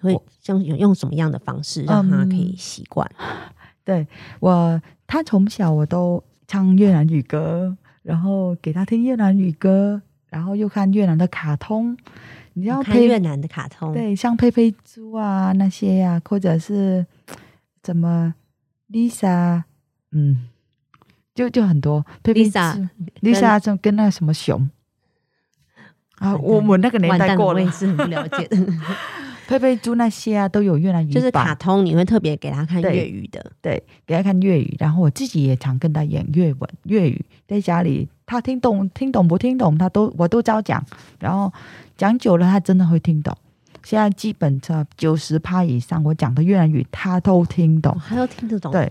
[0.00, 3.10] 会我像用什么样的方式让她可以习惯？
[3.84, 4.06] 对
[4.40, 11.96] 我，她从小我都唱越南语歌，然后给她听越南语歌，然后又看越南的卡通。
[12.54, 17.04] 你知道看越南的卡通，对，像佩佩猪啊那些呀、或者是
[17.82, 18.34] 怎么
[18.90, 19.62] Lisa，
[20.10, 20.48] 嗯，
[21.36, 22.88] 就就很多佩佩 Lisa 猪
[23.20, 24.68] Lisa 就跟那个什么熊
[26.16, 28.56] 啊，我们那个年代过了我也，是很不了解的。
[29.46, 40.84] 佩佩猪那些啊都有越南语就是卡通，你会特别给他看粤语的， 对，给他看粤语，然后我自己也常跟他演粤文、粤语，在家里他听懂听懂不听懂，他都我都照讲，
[41.20, 41.52] 然后
[41.96, 43.36] 讲久了他真的会听懂。
[43.84, 48.72] 现在基本上九十趴以上，我讲的越南语他都听懂哦，他都听得懂。
[48.72, 48.90] 对，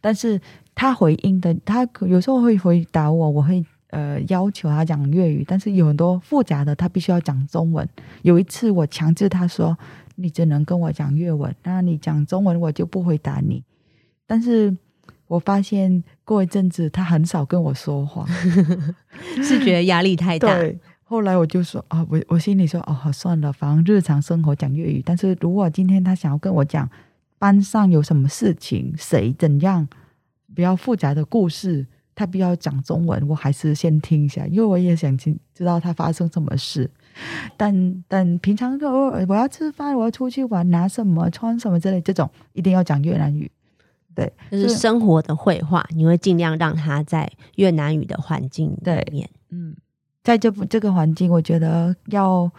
[0.00, 0.40] 但是
[0.74, 7.88] 他回应的，他有时候会回答我，我会呃要求他讲粤语，但是有很多复杂的，他必须要讲中文。
[8.22, 9.76] 有一次我强制他说，
[10.16, 13.62] 你只能跟我讲粤文，那你讲中文我就不回答你。
[14.26, 14.76] 但是
[15.26, 18.26] 我发现过一阵子他很少跟我说话，
[19.42, 20.54] 是觉得压力太大。
[20.54, 20.78] 对。
[21.06, 25.02] 后来我就说啊，我我心里说哦，算了，反正日常生活讲粤语。
[25.04, 26.88] 但是如果今天他想要跟我讲
[27.38, 29.86] 班上有什么事情，谁怎样，
[30.54, 36.90] 比较复杂的故事，他必要讲中文，我还是先听一下，因为我也想听知道他发生什么事。
[37.56, 43.50] 但但平常就偶尔我要吃饭，我要出去玩，拿什么穿什么之类，这种一定要讲越南语。
[44.14, 49.28] 对，就是是生活的绘画，你会尽量让他在越南语的环境对里面。
[49.50, 49.74] 嗯，
[50.22, 52.50] 在这部这个环境，我觉得要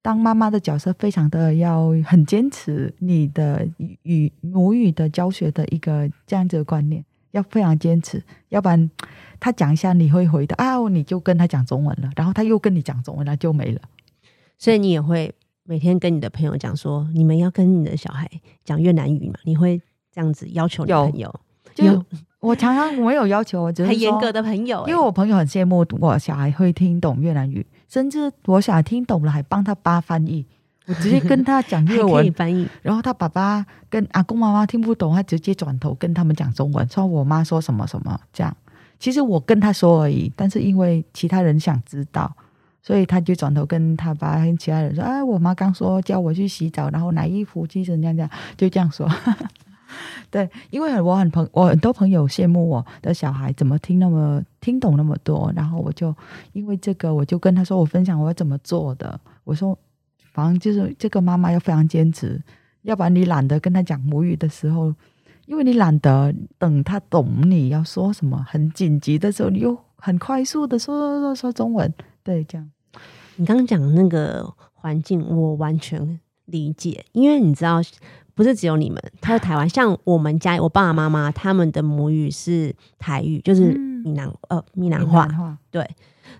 [0.00, 8.90] 当妈妈的角色，非常的要很坚持你的语语母语的教学的一个这样子的观念，要非常坚持，要不然
[9.38, 13.80] 他讲一下你会回答啊，你就跟他讲中文了，然后他又跟你讲中文了，就没了。
[14.58, 18.28] 所以你也会每天跟你的朋友讲说，你们要跟你的小孩
[18.64, 19.38] 讲越南语嘛？
[19.44, 19.80] 你会
[20.12, 21.40] 这样子要求你有朋友？
[21.74, 22.04] 就有
[22.40, 30.44] 我常常没有要求，我只是很严格的朋友、欸，因为我朋友很羡慕我小孩会听懂越南语，甚至我小孩听懂了还帮他爸翻译。
[30.88, 32.66] 我直接跟他讲还越文，可以翻译。
[32.82, 38.56] 然后他爸爸跟阿公妈妈听不懂，他直接转头跟他们讲中文，说我妈说什么什么这样。
[38.98, 42.34] 其实我跟他说而已，但是因为其他人想知道，
[42.82, 49.08] 所以他就转头跟他爸跟其他人说：“哎，我妈刚说叫我去洗澡，然后拿衣服去怎样怎样，就这样说。
[50.30, 56.14] ”对，因为我很朋我很多朋友羡慕我的小孩怎么听那么听懂那么多，然后我就
[56.52, 59.18] 因为这个，我就跟他说我分享我要怎么做的。
[59.44, 59.78] 我说，
[60.38, 62.40] 反正就是这个妈妈要非常坚持，
[62.82, 64.94] 要不然你懒得跟他讲母语的时候，
[65.46, 72.70] 因为你懒得等他懂你要说什么，很紧急的时候，你又很快速的说说说说中文，对，这样。
[73.34, 77.82] 你刚刚讲的那个环境，我完全理解，因为你知道，
[78.38, 85.26] 不是只有你们，他在台湾，像我们家我爸爸妈妈他们的母语是台语，就是嗯闽南、呃闽南话，
[85.72, 85.84] 对，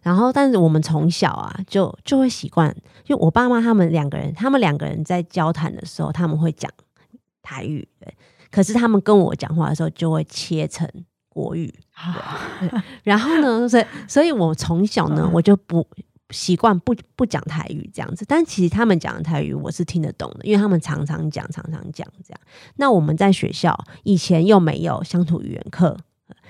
[0.01, 6.71] 然后，但是我们从小啊，就就会习惯，就我爸妈他们两个人，他们两个人在交谈的时候，他们会讲
[7.43, 8.15] 台语，对。
[8.49, 10.89] 可是他们跟我讲话的时候，就会切成
[11.29, 11.75] 国语。
[13.03, 15.85] 然后呢，所以，所以我从小呢，我就不
[16.31, 18.25] 习惯不不讲台语这样子。
[18.29, 22.41] 但其实他们讲的台语，我是听得懂的，因为他们常常讲，常常讲这样。
[22.77, 25.97] 那我们在学校以前又没有乡土语言课，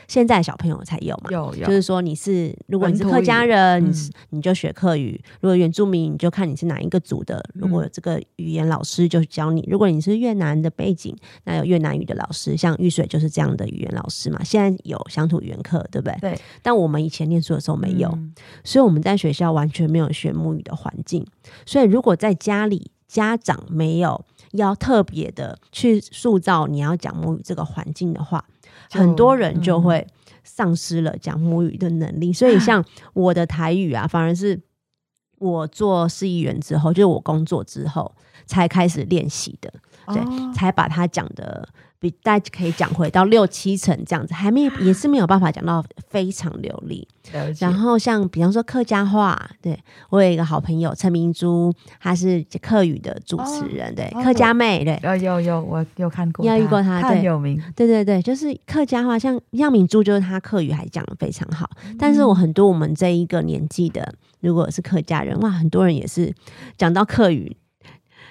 [0.07, 1.31] 现在小朋友才有嘛。
[1.31, 7.45] 有有，就是说你是，如果你是客家人，你嗯是你就学客语；如果原住民，你就看你是哪一个族的。
[7.55, 14.43] 如果有这个语言老师就教你；如果你是越南的背景，那有越南语的老师，像玉水就是这样的语言老师嘛。
[14.45, 16.17] 现在有乡土语言课，对不对？
[16.21, 21.27] 对，但我们以前念书的时候没有，嗯所以我们在学校完全没有学母语的环境。
[21.67, 28.58] 所以如果在家里家长没有要特别的去塑造你要讲母语这个环境的话，就
[28.91, 30.07] 很多人就嗯会
[30.45, 32.33] 丧失了讲母语的能力。
[32.33, 34.61] 所以 像我的台语啊，反而是
[35.39, 38.15] 我做市议员之后，就是我工作之后
[38.47, 39.73] 才开始练习的，
[40.13, 41.69] 对哦才把它讲的。
[42.01, 47.07] 比大家可以讲回到六七成这样子，还没也是没有办法讲到非常流利。
[47.59, 49.79] 然后像比方说客家话，对
[50.11, 61.69] 我有一个好朋友陈明珠，她是客语的主持人，对哦客家妹，对有有有，我有看过你有遇过他他很对有名，对对对，就是客家话，像像明珠，就是她客语还讲的非常好。
[61.99, 66.33] 但嗯是我很多我们这一个年纪的，如果是客家人，哇，很多人也是
[66.77, 67.57] 讲到客语。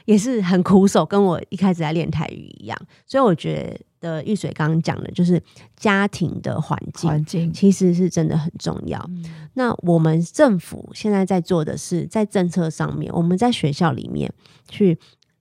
[0.08, 2.80] 也是很苦手，跟我一开始在练台语一样。
[3.06, 5.42] 所以我觉得玉水刚刚讲的，就是
[5.76, 8.98] 家庭的环境，环境其实是真的很重要。
[9.10, 14.32] 嗯那我们政府现在在做的是，在政策上面，我们在学校里面
[14.70, 14.98] 去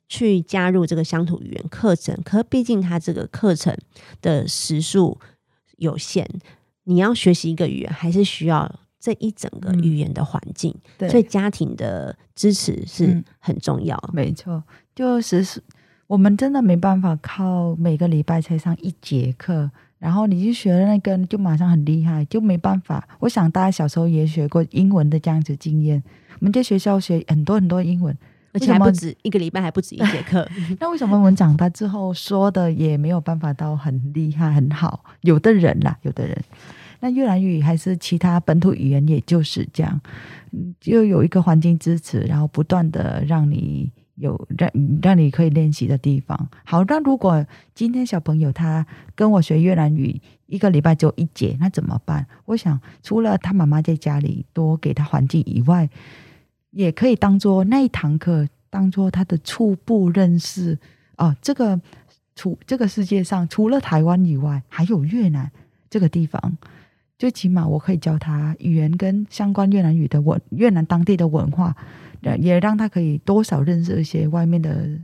[0.08, 3.76] 去加入这个乡土语言课程，可毕竟它这个课程
[4.20, 5.20] 的时数
[5.76, 6.26] 有限，
[6.84, 13.96] 你要学习一个语言，还是需要这一整个嗯语言的环境，对，所以家庭的支持是嗯很重要。
[14.12, 14.60] 没错，
[14.96, 15.62] 就是是
[16.08, 23.06] 我们真的没办法靠每个礼拜才上一节课，然后你去学了那个就马上很厉害，就没办法。
[23.20, 26.02] 我想大家小时候也学过英文的这样子经验，
[26.40, 28.12] 我们在学校学很多很多英文，
[28.52, 30.44] 而且还不止一个礼拜，还不止一节课。
[30.80, 35.04] 那为什么我们长大之后说的也没有办法到很厉害很好？
[35.20, 36.36] 有的人啦，有的人。
[37.00, 40.00] 那越南语还是其他本土语言，也就是这样，
[40.52, 44.70] 嗯，就有一个环境支持，然后不断的让你有让
[45.02, 46.48] 让你可以练习的地方。
[46.64, 52.26] 好，那如果今天小朋友他跟我学越南语，一个礼拜只有一节，那怎么办？
[52.46, 55.88] 我想除了他妈妈在家里多给他环境以外，
[56.70, 60.78] 也可以当做那一堂课，当做他的初步认识
[61.16, 61.36] 哦。
[61.42, 61.80] 这个
[62.34, 65.50] 除这个世界上除了台湾以外，还有越南
[65.90, 66.56] 这个地方。
[67.18, 71.74] 最起码我可以教他语言跟相关越南语的文越南当地的文化，
[72.22, 75.00] 呃也让他可以多少认识一些外面的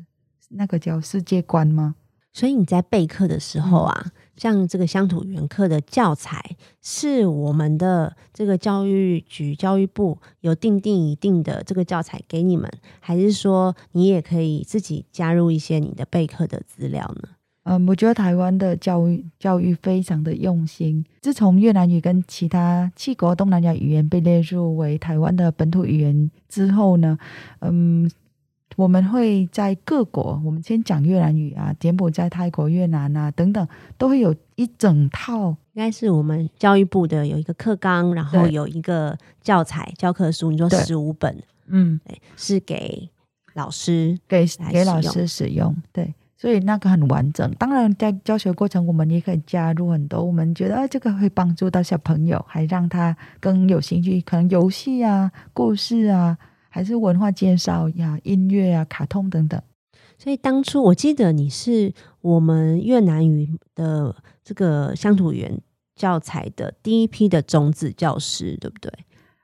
[0.50, 1.94] 那个叫世界观吗？
[2.34, 12.70] 所以你在备课的时候啊，嗯像这个乡土语言课的教材，是我们的这个教育局、教育部有定定一定的这个教材给你们，
[13.00, 17.28] 还是说你也可以自己加入一些你的备课的资料呢？
[17.64, 21.04] 嗯，我觉得台湾的教育教育非常的用心。
[21.20, 27.16] 自从越南语跟其他七国东南亚语言被列入为台湾的本土语言之后呢，
[27.60, 28.10] 嗯，
[28.74, 43.08] 我们会在各国，我们先讲越南语啊，柬埔寨、泰国、越南啊等等，都会有一整套应该是我们教育部的有一个课纲，然后有一个教材教科书，你说对十五本，嗯对，是给
[43.54, 46.12] 老师给给老师使用，对。
[46.42, 47.48] 所以那个很完整。
[47.52, 56.36] 当然，在教学过程，我们也可以加入很多我们觉得啊，这个会帮助到小朋友，还让他更有兴趣，可能游戏啊、故事啊，
[56.68, 59.62] 还是文化介绍呀、音乐啊、卡通等等。
[60.18, 65.60] 所以当初我记得你是我们越南语的这个乡土语言
[65.94, 68.92] 教材的第一批的种子教师，对不对？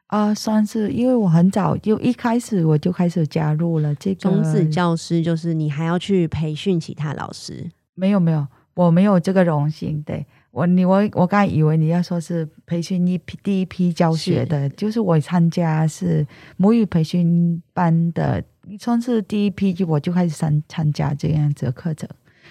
[0.08, 10.02] 啊、算是因为我很早就一开始我就开始加入了这个种子教师就是你还要去培训其他老师，没有没有，我没有这个荣幸。
[10.02, 18.42] 对我，你我我刚才以为你要说是培训一批第一批教学的，就是我参加是母语培训班的，
[18.80, 22.08] 算是第一批，就我就开始参参加这样子的课程，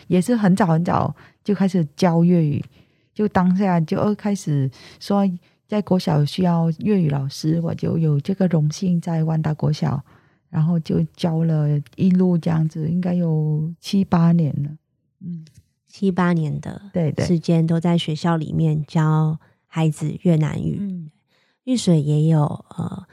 [0.08, 2.64] 也是很早很早就开始教粤语，
[3.16, 5.28] 就当下就开始说
[5.68, 10.04] 在国小需要粤语老师，我就有这个荣幸在万达国小。
[10.50, 14.70] 然后就教了一路这样子，应该有七八年了。
[15.20, 15.46] 嗯，
[15.86, 20.78] 七八年的对对，时间都在学校里面教孩子越南语。
[20.80, 21.12] 嗯
[21.66, 22.44] 玉水也有
[22.78, 23.04] 呃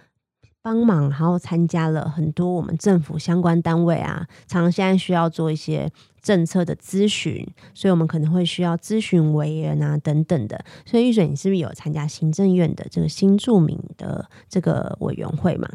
[0.62, 5.90] 帮忙，然后参加了很多我们政府相关单位啊，常常现在需要做一些
[6.24, 10.64] 政策的咨询，所以我们可能会需要咨询委员啊等等的。
[10.86, 15.68] 所以玉水，你是不是有参加行政院的这个新住民的这个委员会嘛？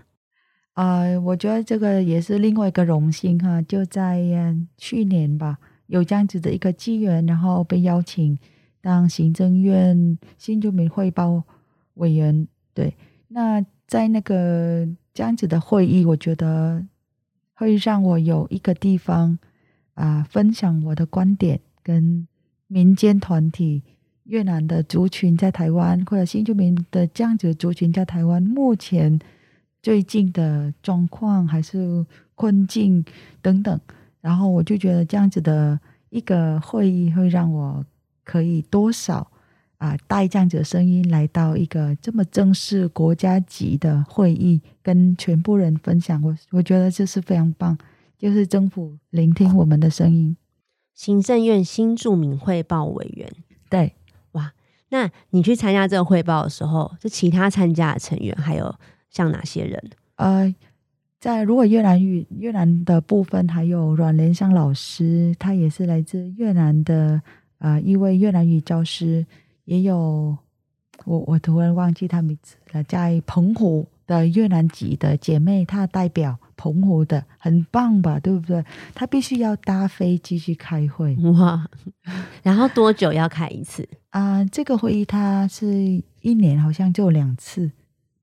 [0.73, 5.57] 啊、我觉得这个也是另外一个荣幸哈，就在、嗯去年吧，
[5.87, 8.39] 有这样子的一个机缘，然后被邀请
[8.81, 11.43] 当行政院新住民汇报
[11.95, 12.47] 委员。
[12.73, 12.95] 对，
[13.27, 16.85] 那在那个这样子的会议，我觉得
[17.55, 19.37] 会让我有一个地方
[19.99, 22.27] 啊、分享我的观点，跟
[22.67, 23.83] 民间团体。
[24.25, 29.19] 越南的族群在台湾，或者新住民的这样子的族群在台湾，目前
[29.81, 33.03] 最近的状况还是困境
[33.41, 33.79] 等等，
[34.21, 35.79] 然后我就觉得这样子的
[36.11, 37.83] 一个会议会让我
[38.23, 39.25] 可以多少
[39.79, 47.75] 啊带这样子的声音来到一个这么正式国家级的会议，跟全部人分享，我我觉得这是非常棒，
[48.19, 50.35] 就是政府聆听我们的声音。
[50.93, 53.31] 行政院新住民汇报委员。
[53.69, 53.95] 对，
[54.33, 54.51] 哇
[54.89, 58.75] 那你去参加这个汇报的时候，就其他参加的成员还有
[59.09, 59.81] 像哪些人？
[60.15, 60.53] 呃，
[61.19, 67.21] 在如果越南语越南的部分，还有阮连香老师，他也是来自越南的
[67.59, 69.25] 呃一位越南语教师，
[69.63, 70.37] 也有
[71.05, 78.19] 我我突然忘记他名字了，在澎湖的越南籍的姐妹，她代表澎湖的，很棒吧？
[78.19, 78.61] 对不对？
[78.93, 81.65] 他必须要搭飞机去开会哇，
[82.43, 83.87] 然后多久要开一次？
[84.09, 87.71] 啊、这个会议它是一年好像就两次，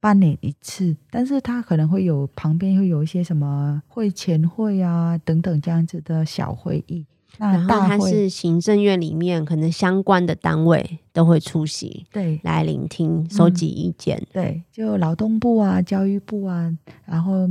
[0.01, 7.07] 半年一次，但是它可能会有旁边会有一些什么会前会啊等等这样子的小会议。
[7.39, 14.23] 那然后它大会是行政院里面可能相关的单位都会出席对来聆听、收集意见。
[14.33, 16.75] 对，就劳动部啊、教育部啊，
[17.05, 17.47] 然后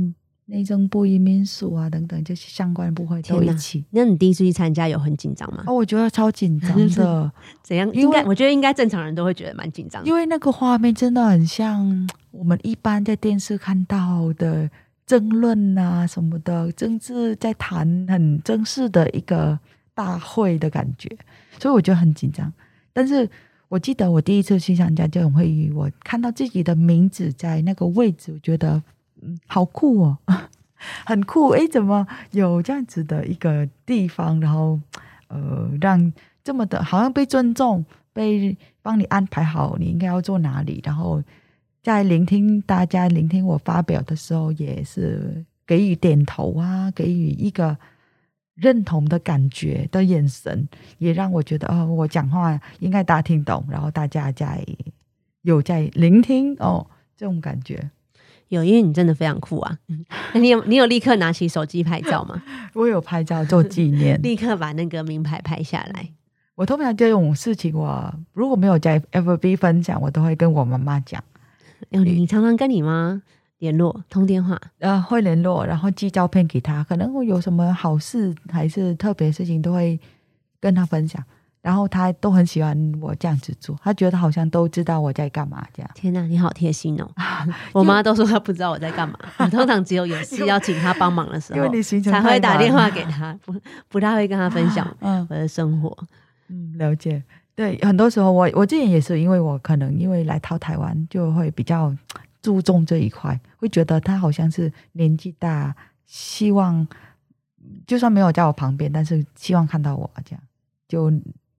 [0.46, 3.84] 内政部、移民署啊等等，这些相关部会都一起。
[3.90, 5.64] 那你第一次去参加有很紧张吗？
[5.66, 7.32] 哦，我觉得超紧张的，
[7.62, 7.92] 怎样？
[7.92, 10.14] 应该我觉得应该正常人都会觉得蛮紧张因。
[10.14, 14.70] 为那个画面真的很像我们一般在电视看到的
[15.04, 19.58] 争论啊什么的，政治在谈很正式的一个
[19.94, 21.08] 大会的感觉，
[21.60, 22.52] 所以我觉得很紧张。
[22.92, 23.28] 但是
[23.68, 28.80] 我记得我第一次去参加这种会议，我看到自己的名字在那个位置，我觉得
[29.22, 30.18] 嗯好酷哦，
[31.06, 31.50] 很酷！
[31.50, 34.78] 诶，怎么有这样子的一个地方，然后
[35.28, 36.12] 呃让
[36.44, 41.22] 这么的好像被尊重，被帮你安排好你应该要做哪里，然后
[41.82, 47.76] 在聆听大家聆听我发表的时候，也是给予点头啊，给予一个
[48.54, 54.64] 认同的感觉的眼神，也让我觉得哦，我讲话应该大家听懂，然后大家在
[55.42, 56.86] 有在聆听哦，
[57.16, 57.90] 这种感觉。
[58.48, 59.78] 有，因为你真的非常酷啊！
[60.32, 62.42] 那 你有你有立刻拿起手机拍照吗？
[62.74, 66.08] 我有拍照做纪念， 立刻把那个名牌拍下来。
[66.54, 71.22] 我通常这种事情我，如果没有在 FB 分享，我都会跟我妈妈讲，
[71.90, 73.20] 哦，你常常跟你妈
[73.58, 76.82] 联络通电话，呃，会联络，然后寄照片给她。
[76.84, 80.00] 可能我有什么好事还是特别事情，都会
[80.60, 81.22] 跟她分享。
[81.66, 85.90] 然后他都很喜欢我这样子做，他觉得好像都知道我在干嘛这样。
[85.96, 87.10] 天哪，你好贴心哦！
[87.74, 93.52] 我妈都说她不知道我在干嘛， 我通常只有有事要请她帮忙的时候因为，你行程才会打电话给她，不
[93.88, 95.92] 不太会跟她分享 嗯我的生活。
[96.46, 97.20] 嗯，了解。
[97.56, 101.92] 对，很多时候我我之前也是，因为我可能因为来到台湾，就会比较
[102.40, 105.74] 注重这一块，会觉得他好像是年纪大，
[106.06, 106.86] 希望
[107.88, 110.40] 就算没有在我旁边，但是希望看到我这样，
[110.86, 111.10] 就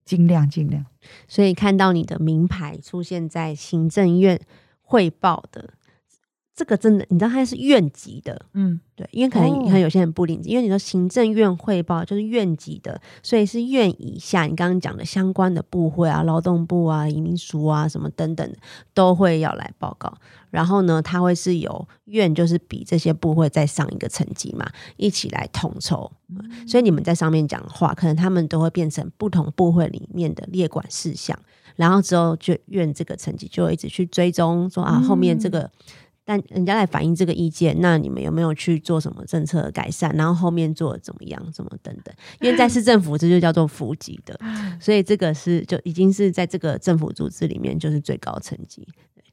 [0.07, 0.85] 尽量尽量。
[1.27, 4.39] 所以看到你的名牌出现在行政院
[4.81, 5.73] 汇报的
[6.57, 18.57] 这个，真的，你知道它是院级的，嗯，对，因为可能哦可能有些人不理解，因为你说行政院汇报就是院级的，所以是院以下，你刚刚讲的相关的部会啊、劳动部啊、移民署啊什么等等的
[18.95, 20.11] 都会要来报告。
[20.49, 26.11] 然后呢，它会是由院就是比这些部会再上一个层级嘛，一起来统筹。
[26.67, 31.37] 所以你们在上面讲话，可能他们都会变成不同部会里面的列管事项，
[31.75, 35.69] 然后之后就院这个层级就会一直去追踪说啊，后面这个。
[36.27, 40.13] 但人家来反映这个意见，那你们有没有去做什么政策的改善？
[40.17, 41.41] 然后后面做的怎么样？
[41.53, 42.13] 怎么等等？
[42.41, 44.37] 因为在市政府这就叫做府级的，
[44.77, 48.85] 所以这个是就已经是在这个政府组织里面就是最高层级。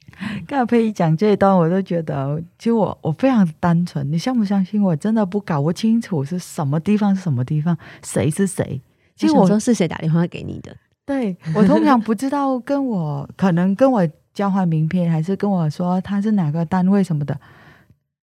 [0.46, 4.08] 刚才佩仪讲这一段，我都觉得，其实我我非常单纯。
[4.12, 4.80] 你相不相信？
[4.80, 8.80] 我真的不搞不清楚是什么地方是什么地方，谁是谁。
[9.16, 10.76] 其实我我说是谁打电话给你的？
[11.04, 17.40] 对我通常不知道跟我可能跟我交换名片，还是跟我说他是哪个单位什么的，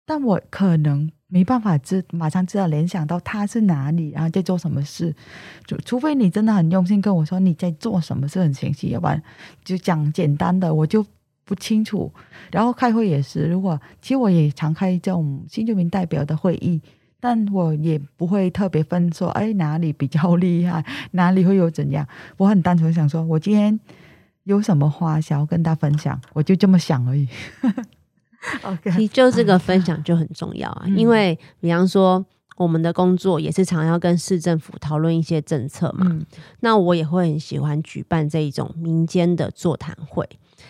[0.06, 5.16] 但我可能没办法知马上知道联想到他是哪里，然后在做什么事。
[5.66, 9.24] 就除非你真的很用心跟我说你在做什么事很清晰，要不然
[9.64, 11.04] 就讲简单的我就
[11.46, 12.12] 不清楚。
[12.52, 16.82] 然后开会也是，如果其实我也常开这种新居民代表的会议。
[17.24, 22.04] 但我也不会特别分说，哎，哪里比较厉害，哪里会有怎样。
[22.36, 23.80] 我很单纯想说，我今天
[24.44, 27.26] 有什么话想要跟他分享，我就这么想而已。
[27.26, 30.98] 其 OK，实就这个分享就很重要啊，嗯。
[30.98, 32.26] 因为比方说
[32.58, 36.26] 我们的工作也是常要跟市政府讨论一些政策嘛，嗯。
[36.62, 40.28] 那我也会很喜欢举办这一种民间的座谈会，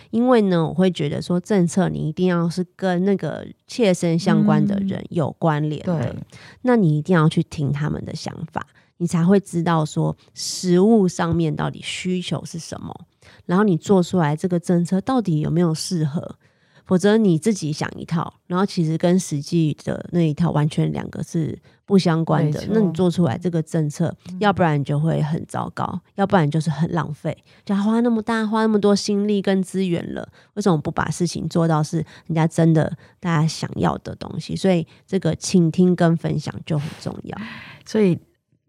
[0.09, 6.15] 因为呢，我会觉得说政策你一定要是跟那个切身相关的人有关联的，对，
[6.63, 8.67] 那你一定要去听他们的想法，
[8.97, 12.93] 你才会知道说实物上面到底需求是什么，
[13.45, 16.38] 然后你做出来这个政策到底有没有适合。
[16.84, 27.38] 否则你自己想一套，然后其实跟实际的那一套完全两个是不相关的那你做出来这个政策，要不然就会很糟糕，要不然就是很浪费。
[27.63, 32.91] 就花那么大、花那么多心力跟资源了，为什么不把事情做到是人家真的
[33.22, 34.53] 大家想要的东西？
[34.53, 37.38] 所以这个倾听跟分享就很重要。
[37.86, 38.19] 所以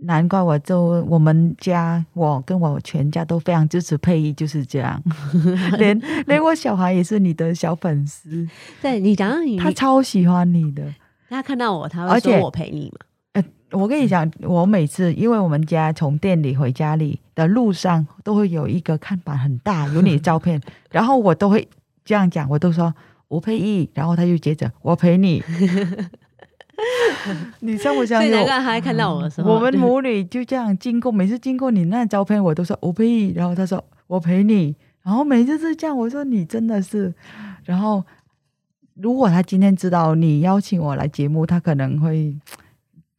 [0.04, 5.02] 难怪我就我们家，我跟我全家都非常支持佩仪，就是这样。
[5.78, 8.46] 连连我小孩也是你的小粉丝，
[8.80, 10.82] 对你讲到你他超喜欢你的。
[11.28, 13.42] 他看到我，他会说我陪你嘛。
[13.70, 20.60] 我跟你讲，我每次因为我们家从店里回家里的路上都会有一个看板很大，有你的照片，
[20.92, 21.66] 然后我都会
[22.04, 22.94] 这样讲，我都说
[23.28, 25.42] 吴佩仪，然后他就接着我陪你。
[27.60, 28.36] 你相不相信我？
[28.36, 37.12] 所以难怪他看到我的时候，我们母女就这样经过，每次经过你那照片，我都说吴佩仪，然后他说我陪你，然后每次是这样，我说你真的是，
[37.64, 38.02] 然后
[38.94, 42.34] 如果他今天知道你邀请我来节目，他可能会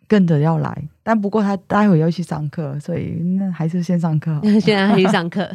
[0.08, 4.42] 跟着要来，但不过他待会要去上课，所以那还是先上课好。
[4.60, 5.50] 现在还去上课。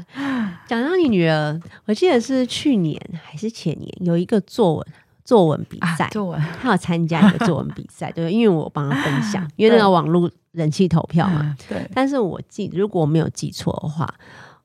[0.66, 4.86] 讲到你女儿，我记得是去年还是前年有一个作文
[5.29, 8.33] 作文比赛，啊、作文她有参加一个作文比赛， 对？
[8.33, 11.55] 因为我帮他分享，因为那个网络人气投票嘛。
[11.68, 14.09] 对，但是我记如果我没有记错的话，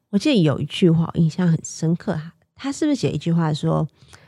[0.10, 2.18] 我记得有一句话我印象很深刻，
[2.56, 3.86] 他是不是写一句话说：“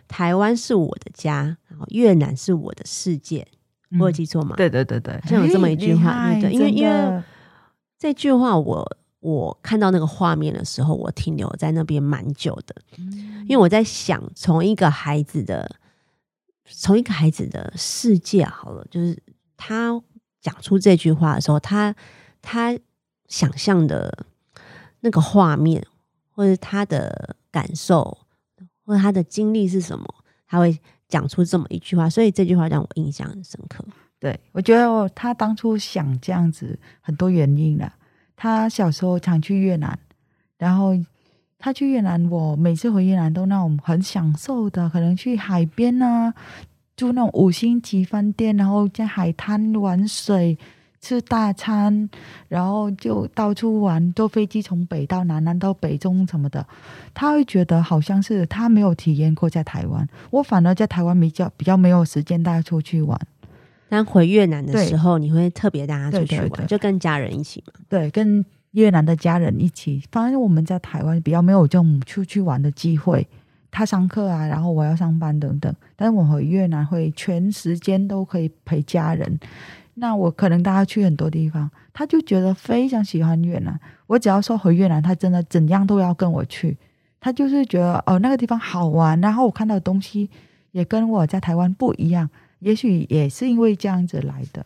[0.09, 3.47] 台湾是我的家，然后越南是我的世界。”
[3.97, 4.57] 我有记错吗？
[4.57, 7.23] 对对对对，好像有这么一句话，对对，因为因为
[7.97, 12.75] 这句话我我看到那个画面的时候，我停留在那边蛮久的，
[13.47, 15.77] 因为我在想，从一个孩子的
[16.65, 19.17] 从一个孩子的世界好了，就是
[19.55, 20.01] 他
[20.41, 21.95] 讲出这句话的时候，他
[22.41, 22.77] 他
[23.27, 24.25] 想象的
[25.01, 25.85] 那个画面，
[26.31, 28.17] 或者他的感受，
[28.85, 30.05] 或者他的经历是什么，
[30.47, 30.79] 他会。
[31.07, 33.85] 讲出这么一句话，所以这句话让我印象很深刻。
[34.19, 37.93] 对我觉得他当初想这样子很多原因了。
[38.35, 39.97] 他小时候常去越南，
[40.57, 40.93] 然后
[41.57, 46.33] 他去越南，我每次回越南都那种很享受的，可能去海边啊，
[46.95, 50.57] 住那种五星级饭店，然后在海滩玩水。
[51.01, 52.09] 吃大餐，
[52.47, 56.65] 然后就到处玩，坐飞机从北到南，南到北中什么的，
[57.13, 60.07] 他会觉得好像是他没有体验过在台湾。
[60.31, 63.19] 我反而在台湾比较比较没有时间带他出去玩。
[63.87, 67.73] 但回越南的时候，你会特别带他出去玩，就跟家人一起嘛？
[67.87, 68.43] 对，跟
[68.75, 70.03] 越南的家人一起。
[70.11, 73.27] 反正我们在台湾比较没有这种出去玩的机会。
[73.71, 75.75] 他上课啊，然后我要上班等等。
[75.97, 79.37] 但是我回越南会全时间都可以陪家人。
[79.95, 83.77] 那我可能大家去很多地方，他就觉得非常喜欢越南。
[84.07, 86.77] 我只要说回越南，他真的怎样都要跟我去。
[87.19, 90.29] 他就是觉得哦，那个地方好玩，然后我看到的东西
[90.71, 92.29] 也跟我在台湾不一样。
[92.59, 94.65] 也许也是因为这样子来的，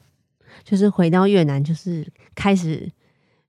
[0.64, 2.92] 就是回到越南，就是开始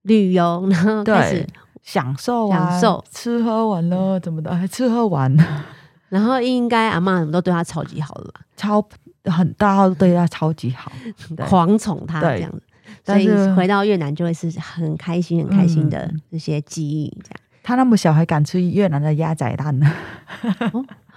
[0.02, 1.46] 旅游，然后开始
[1.82, 5.34] 享受啊，享受吃喝玩乐怎么的，还 吃喝玩。
[6.08, 8.40] 然后应该阿妈都对他超级好了吧？
[8.56, 8.86] 超。
[9.24, 10.90] 很大，对他超级好，
[11.46, 12.62] 狂宠他这样子，
[13.04, 17.14] 所以回到越南就会是很开心、很开心的这些记忆。
[17.22, 19.92] 这样，他那么小还敢吃越南的鸭仔蛋呢？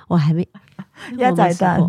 [0.10, 0.46] 我还没
[1.18, 1.80] 鸭仔蛋，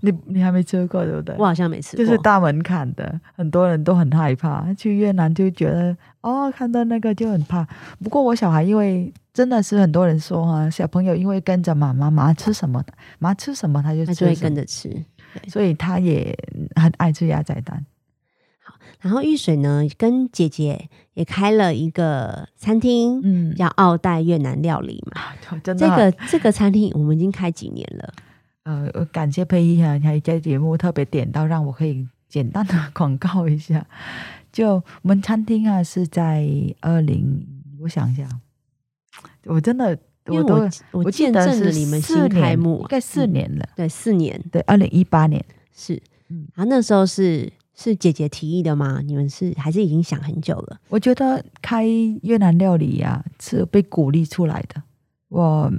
[0.00, 1.34] 你你还没吃过对不对？
[1.38, 7.66] 我好像没吃过，就是大门槛的，很多人都很害怕去越南，就觉得哦，看到那个就很怕。
[8.02, 9.12] 不过我小孩因为。
[9.32, 12.84] 真的是很多人说啊，小朋友因为跟着妈妈，妈妈吃什么，
[13.20, 14.90] 妈吃什么，他就他就会跟着吃，
[15.46, 16.36] 所以他也
[16.74, 17.86] 很爱吃鸭仔蛋。
[19.00, 25.22] 好，然后玉水呢，跟姐姐也开了一个餐厅，嗯，叫奥黛越南料理嘛。
[25.62, 28.14] 真的，这个这个餐厅我们已经开几年了。
[28.64, 33.84] 呃，感谢佩仪啊，还在节目特别点到，让我可以简单的 广告一下。
[34.52, 36.46] 就我们餐厅啊，是在
[36.80, 37.46] 二零，
[37.80, 38.28] 我想一下。
[39.46, 43.66] 我真的，我都我见证了你们新开幕，应该四年了。
[43.74, 45.42] 对，四年，对，二零一八年
[45.74, 45.94] 是，
[46.54, 47.50] 然后，那时候是
[47.82, 49.00] 是姐姐提议的吗？
[49.02, 50.78] 你们是还是已经想很久了？
[50.90, 51.86] 我觉得开
[52.22, 54.82] 越南料理呀是被鼓励出来的。
[55.30, 55.72] 我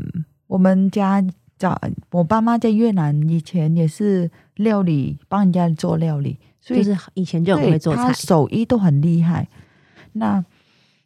[0.47, 1.23] 我们家
[1.59, 1.79] 早
[2.09, 9.47] 我爸妈在越南以前也是料理，帮人家做料理，所以是以前就很会做菜，手艺都很厉害。
[10.13, 10.43] 那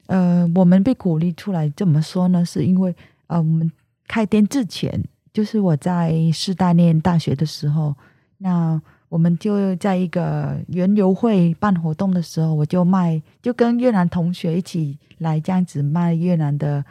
[0.07, 2.45] 呃，我们被鼓励出来，怎么说呢？
[2.45, 2.95] 是因为
[3.27, 3.69] 呃，我们
[4.07, 7.93] 开店之前，就是我在师大念大学的时候，
[8.37, 16.83] 那我们就在一个园游会办活动的时候，我就卖，就跟越南同学一起来这样子卖越南的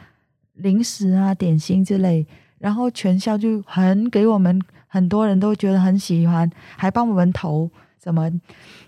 [0.53, 2.25] 零食啊、点心之类，
[2.57, 7.69] 然后全校就很给我们，很多人都觉得很喜欢，还帮我们投
[8.01, 8.31] 什么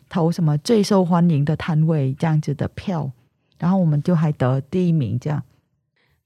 [0.09, 3.11] 投什么最受欢迎的摊位这样子的票。
[3.59, 5.43] 然后我们就还得第一名，这样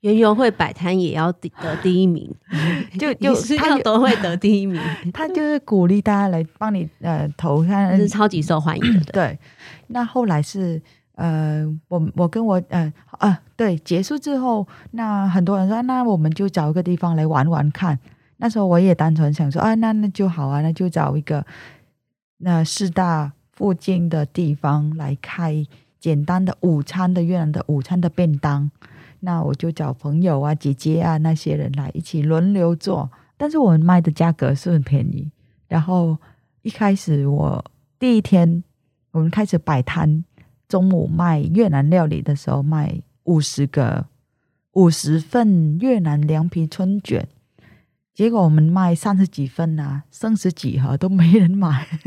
[0.01, 1.49] 园游会摆摊也要得
[1.81, 2.29] 第一名，
[2.99, 4.81] 就 就是他都会得第一名。
[5.13, 9.05] 他就是鼓励大家来帮你呃投，看是超级受欢迎的。
[9.13, 9.37] 对，
[9.87, 10.81] 那后来是
[11.15, 17.97] 呃，我我跟我呃啊对，结束之后，那很多人说，那我们就找一个地方来玩玩看。
[18.37, 21.45] 那时候我也单纯想说，啊，那那就好啊，那就找一个
[22.37, 25.63] 那四大附近的地方来开
[25.99, 28.71] 简单的午餐的越南的午餐的便当。
[29.22, 35.32] 那我就找朋友啊、姐姐啊那些人来一起轮流做，但是我们卖的价格是很便宜。
[35.67, 36.17] 然后
[36.63, 37.63] 一开始我
[37.97, 38.63] 第一天
[39.11, 40.24] 我们开始摆摊，
[40.67, 44.05] 中午卖越南料理的时候卖五十个
[44.74, 47.28] 五十份越南凉皮春卷，
[48.13, 51.88] 结果我们卖三十几份啊，剩十几盒都没人买。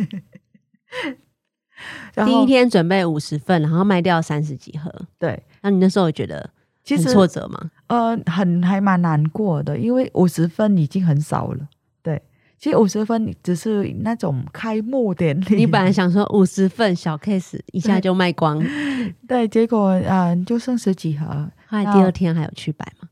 [2.25, 6.54] 第一天准备五十份，然后卖掉三十几盒，对，那你那时候觉得很
[6.85, 7.71] 其实挫折吗？
[7.87, 11.67] 呃，很还蛮难过的，因为五十分已经很少了。
[12.03, 12.21] 对，
[12.59, 18.63] 其实五十分只是那种开幕典礼，你本来想说五十份小 case 一下就卖光，
[19.27, 21.27] 对，结果啊、呃就剩十几盒，
[21.69, 23.09] 后来第二天还有去摆嘛？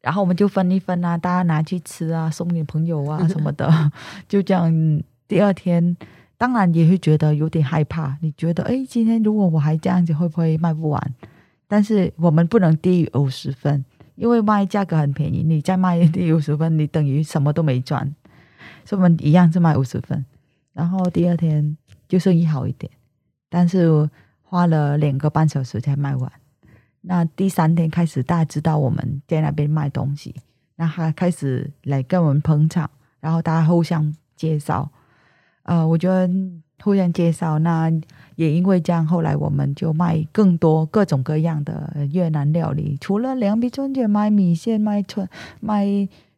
[0.00, 3.92] 然后我们就分一分啊，大家拿去吃啊，送给朋友啊 什么的，
[4.28, 5.02] 就这样。
[5.26, 5.96] 第二天
[6.36, 11.14] 当然也会觉得有点害怕，你觉得哎，今天如果我还这样子，会不会卖不完？
[11.74, 18.14] 但是我们不能低于五十分，因为卖价格很便宜，你再卖低于五十分，你等于什么都没赚。
[18.84, 20.24] 所以我们一样是卖五十分，
[20.72, 22.88] 然后第二天就生意好一点，
[23.50, 24.08] 但是
[24.44, 26.30] 花了两个半小时才卖完。
[27.00, 30.32] 那第三天开始，大家知道我们在那边卖东西，
[30.76, 34.88] 那他开始来跟我们捧场，然后大家互相介绍。
[35.64, 36.30] 呃，我觉得
[36.84, 37.90] 互相介绍，那
[38.36, 45.28] 也因为这样，后来我们就卖更多各种各样的越南料理，除了凉皮春卷，卖米线、卖春、
[45.60, 45.86] 卖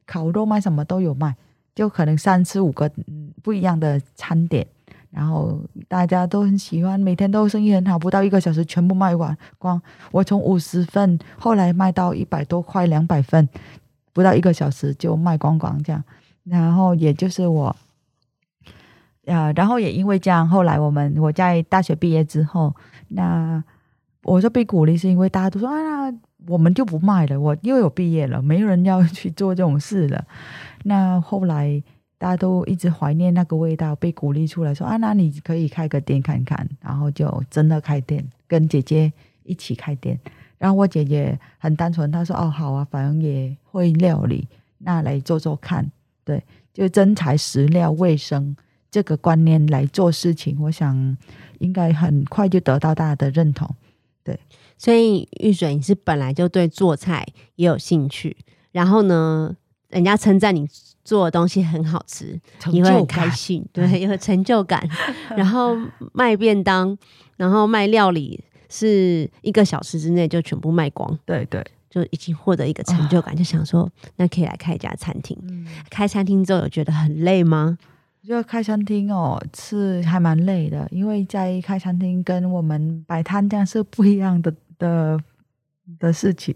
[0.06, 1.34] 烤肉、卖什么都有卖，
[1.74, 2.90] 就可能三四五个
[3.42, 4.66] 不一样的餐点。
[5.10, 9.80] 然后大家都很喜欢，每天都生意很好，不到一个小时全部卖完光。
[10.12, 13.48] 我从五十份，后来卖到一百多块，两百份，
[14.12, 16.04] 不到一个小时就卖光光这样。
[16.44, 17.74] 然后也就是我，
[19.26, 22.74] 呃，然后也因为这样，后来我们我在大学毕业之后，
[23.08, 23.62] 那
[24.22, 26.12] 我就被鼓励，是因为大家都说啊，
[26.48, 30.24] 我们就不卖了，我因为我毕业了，没有人要去做这种事了。
[30.84, 31.82] 那后来
[32.18, 39.12] 大家都一直怀念那个味道，被鼓励出来说啊，那你可以开个店看看，然后就真的开店，跟姐姐
[39.42, 40.18] 一起开店。
[40.58, 44.48] 然后我姐姐很单纯，她说哦好啊，反正也会料理，
[44.78, 45.90] 那来做做看，
[46.24, 48.56] 对，就真材实料、卫生
[48.96, 51.14] 这个观念来做事情，我想
[51.58, 53.68] 应该很快就得到大家的认同。
[54.24, 54.40] 对
[54.78, 57.26] 所以玉水你是本来就对做菜
[57.56, 58.34] 也有兴趣，
[58.72, 59.54] 然后呢，
[59.90, 60.66] 人家称赞你
[61.04, 62.40] 做的东西很好吃，
[62.72, 64.88] 你会很开心，对， 有成就感。
[65.36, 65.76] 然后
[66.14, 66.96] 卖便当，
[67.36, 73.86] 然后卖料理，是一个小时之内就全部卖光，对对，就已经获得一个成就感，就想说
[74.16, 75.36] 那可以来开一家餐厅。
[75.42, 77.76] 嗯，开餐厅之后有觉得很累吗？
[78.26, 85.20] 就开餐厅哦，是还蛮累的，因为在开餐厅跟我们摆摊这样是不一样的的
[86.00, 86.52] 的事情。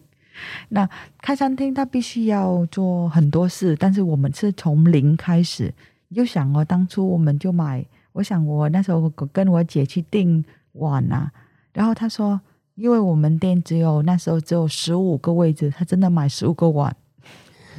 [0.70, 0.88] 那
[1.22, 5.72] 开餐厅他必须要做很多事，但是我们是从零开始。
[6.08, 11.30] 你就想哦，当初我们就买，我想我那时候跟我姐去订碗啊，
[11.72, 12.40] 然后她说，
[12.74, 16.96] 因为我们店只有那时候只有十五个位置，她真的买十五个碗。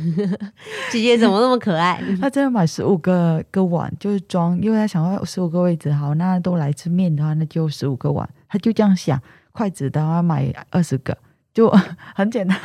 [0.92, 2.02] 姐姐怎么那么可爱？
[2.20, 9.22] 他真的买十五个个碗，就是装，因为他想要十五个位置，好，那都来吃面的话，那就十五个碗，他就这样想。
[9.54, 11.18] 筷子的话买二十个，
[11.54, 11.70] 就
[12.16, 12.58] 很简单。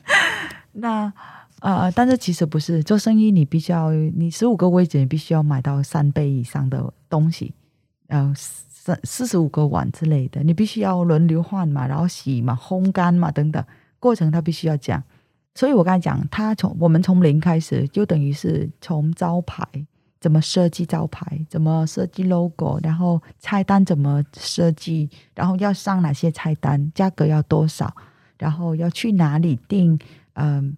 [0.72, 1.12] 那
[1.60, 7.52] 呃，但是其实不是做生意，你必须要你十五个位置，你必须要买到三倍以上的东西，
[8.08, 13.62] 呃，三四十五个碗之类的，你必须要轮流换嘛，然后洗嘛、烘干嘛等等，
[13.98, 15.02] 过程他必须要讲。
[15.54, 19.64] 所以我刚才讲，他从我们从零开始，就等于是从招牌
[20.18, 27.94] 怎么设计招牌，怎么设计 logo，然后菜单怎么设计，然后要上哪些菜单，价格要多少，
[28.36, 29.96] 然后要去哪里订，
[30.32, 30.76] 嗯、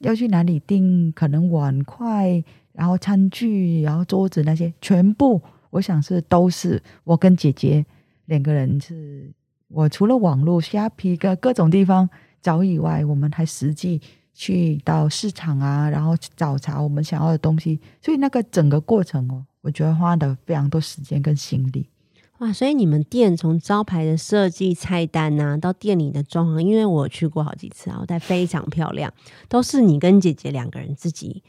[0.00, 5.40] 要去哪里订，可能碗筷，然后餐具，然后桌子那些，全部
[5.70, 7.82] 我想是都是我跟姐姐
[8.26, 9.32] 两个人是，
[9.68, 12.10] 我除了网络虾皮各各种地方。
[12.42, 14.00] 找以外，我们还实际
[14.34, 21.88] 去到市场啊，然后找查我们想要的东西，所以那个整个过程哦，我觉得花的非常多时间跟心力。
[22.38, 22.52] 哇！
[22.52, 29.12] 所以你们店从招牌的设计、菜单呐、到店里的装潢，因为我去过好几次啊，但非常漂亮，
[29.48, 31.40] 都是你跟姐姐两个人自己、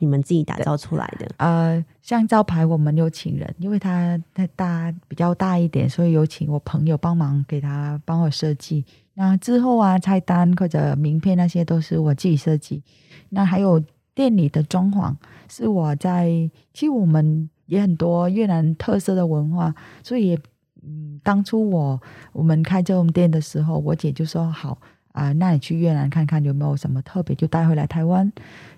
[0.00, 1.28] 你们自己打造出来的。
[1.36, 8.84] 呃，像招牌我们有请人，因为他他大比较大一点，所以有请我朋友帮忙给他帮我设计。
[9.14, 12.82] 那之后啊，菜单或者名片那些都是我自己设计。
[13.30, 13.82] 那还有
[14.14, 15.14] 店里的装潢
[15.48, 16.26] 是我在，
[16.72, 20.38] 其实我们也很多越南特色的文化，所以
[20.82, 22.00] 嗯，当初我
[22.32, 24.78] 我们开这种店的时候，我姐就说好
[25.12, 28.32] 啊、那你去越南看看有没有什么特别，就带回来台湾。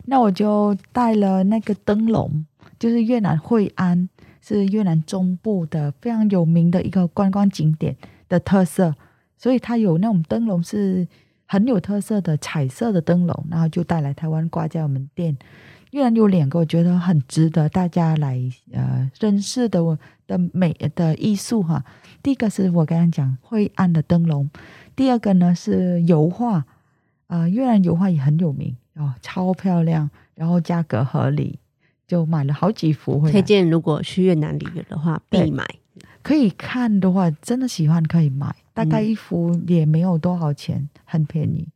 [0.04, 2.44] 那我就带了那个灯笼，
[2.78, 4.06] 就是越南惠安，
[4.42, 7.96] 是越南中部的非常有名的一个观光景点
[8.28, 8.94] 的特色，
[9.36, 11.06] 所以它有那种灯笼是
[11.46, 15.36] 很有特色的彩色的灯笼，然后就带来台湾挂在我们店。
[15.92, 18.38] 越南有两个，我觉得很值得大家来
[18.72, 21.84] 呃认识的我的美的艺术哈。
[22.22, 24.50] 第一个是我刚刚讲灰暗的灯笼，
[24.94, 26.64] 第二个呢是油画，
[27.28, 31.60] 呃，越南油画也很有名哦，超漂亮，然后价格合理，
[32.06, 33.32] 就买了好几幅回来。
[33.32, 35.64] 推荐如果去越南旅游的话必买。
[36.22, 41.66] 可以看的话，真的喜欢可以买，大概嗯一幅也没有多少钱，很便宜。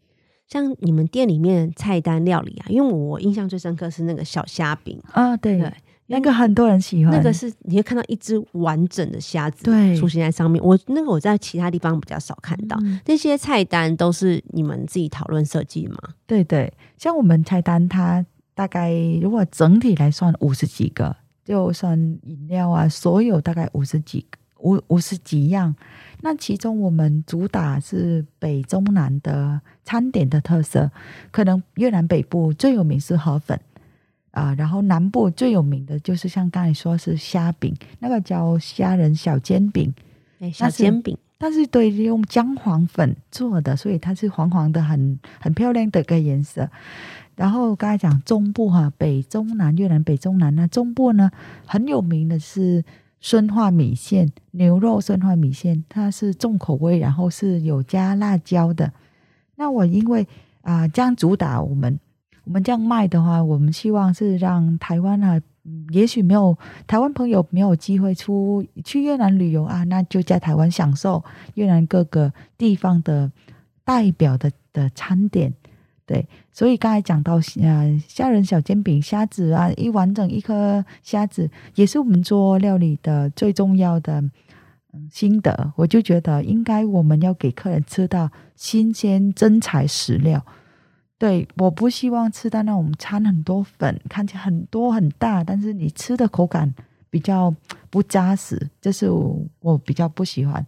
[0.47, 5.73] 像你们店里面菜单料理啊，因为我印象最深刻是那个小虾饼，啊，对，对
[6.09, 7.15] 那个很多人喜欢。
[7.15, 10.63] 那个是你会看到一只完整的虾子对出现在上面。
[10.63, 12.77] 我那个我在其他地方比较少看到。
[12.83, 15.97] 嗯这些菜单都是你们自己讨论设计吗？
[16.27, 18.93] 对对，像我们菜单，它大概
[19.23, 24.27] 如果整体来算五十几个，就算饮料啊，所有大概五十几
[24.63, 25.75] 五五十几样。
[26.23, 30.91] 那其中我们主打是北中南的餐点的特色，
[31.31, 33.59] 可能越南北部最有名是河粉
[34.33, 39.93] 啊、然后南部最有名的就是像刚才说是虾饼，那个叫虾仁小煎饼，
[40.39, 46.71] 哎，小那煎饼，但是对用姜黄粉做的，所以它是黄黄的，很很漂亮的一个颜色。
[47.35, 51.31] 然后刚才讲中部哈，北中南越南北中南那中部呢
[51.67, 52.85] 很有名的是
[53.21, 58.93] 酸化米线，牛肉酸化米线，它是重口味，然后是有加辣椒的。
[59.57, 60.27] 那我因为
[60.63, 61.99] 啊、这样主打我们
[62.45, 65.41] 我们这样卖的话，我们希望是让台湾啊，
[65.91, 66.57] 也许没有
[66.87, 71.23] 台湾朋友没有机会出去越南旅游啊，那就在台湾享受
[71.55, 73.31] 越南各个地方的
[73.85, 75.53] 代表的的餐点。
[76.11, 84.21] 对，所以刚才讲到呃虾仁小煎饼、虾子啊，一完整一颗虾子，也是我们做料理的最重要的
[85.09, 85.73] 心得。
[85.77, 90.45] 我就觉得应该我们要给客人吃到新鲜真材实料。
[91.17, 96.75] 对，我不希望吃到那种掺很多粉，看起来很多很大，但是你吃的口感
[97.09, 97.55] 比较
[97.89, 100.67] 不扎实，这是我我比较不喜欢。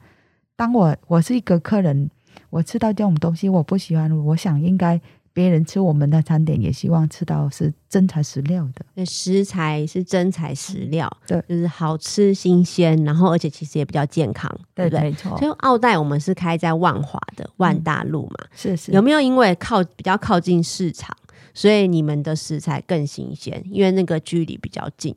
[0.55, 2.09] 当我我是一个客人，
[2.51, 5.01] 我吃到这种东西我不喜欢，我想应该
[5.33, 8.85] 别人吃我们的餐点也希望吃到是真材实料的。
[8.95, 15.01] 对，食材是真材实料，对就是好吃新鲜，然后而且其实也比较健康，对不对？
[15.01, 21.17] 没错所以奥黛我们是开在万华的万大路嘛，是是有没有因为靠比较靠近市场，
[21.55, 23.63] 所以你们的食材更新鲜？
[23.71, 25.15] 因为那个距离比较近。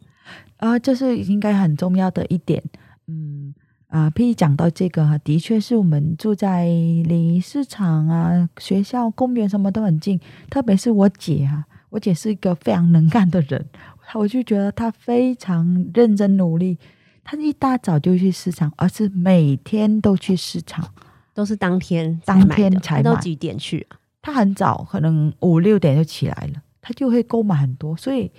[0.57, 2.63] 啊，这是应该很重要的一点。
[3.07, 3.53] 嗯
[3.87, 10.19] 啊，譬如讲到这个哈，的确是我们住在离市场啊、学校、公园什么都很近，
[10.49, 13.65] 特别是我姐啊，我姐是一个非常能干的人，
[14.13, 16.77] 我就觉得她非常认真努力。
[17.23, 20.87] 她一大早就去市场，而是每天都去市场。
[21.33, 23.99] 都是当天当天才买那都几点去啊？
[24.21, 27.93] 他很早，可能五六点就起来了，她就会购买很多。
[27.97, 28.31] 所以，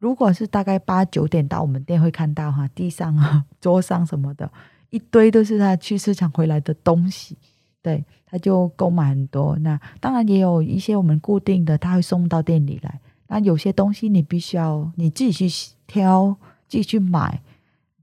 [0.00, 4.50] 如果是大概八九点到我们店，会看到哈地上啊、桌上什么的，
[4.90, 7.36] 一堆都是他去市场回来的东西。
[7.82, 9.56] 对，他就购买很多。
[9.60, 13.00] 那当然也有一些我们固定的，他会送到店里来。
[13.28, 15.48] 那有些东西你必须要你自己去
[15.86, 16.36] 挑，
[16.68, 17.40] 自己去买，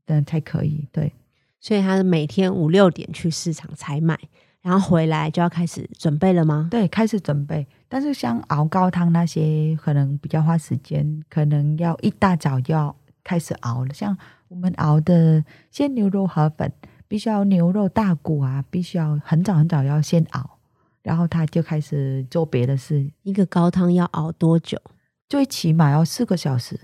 [0.06, 0.88] 的才可以。
[0.92, 1.14] 对，
[1.60, 4.18] 所以他每天五六点去市场采买，
[4.62, 6.70] 然后回来就要开始准备了吗？
[6.72, 7.68] 对，开始准备。
[7.88, 13.94] 但是像熬高汤那些，可能比较花时间，可能要一大早就要开始熬了。
[13.94, 14.18] 像
[14.50, 16.72] 我们熬的鲜牛肉河粉，
[17.08, 20.58] 必须要牛肉大骨啊，必须要很早很早要先熬，
[21.04, 24.82] 然后他就开始做别的事，一个高汤要熬多久？
[25.28, 26.80] 最起码要四个小时，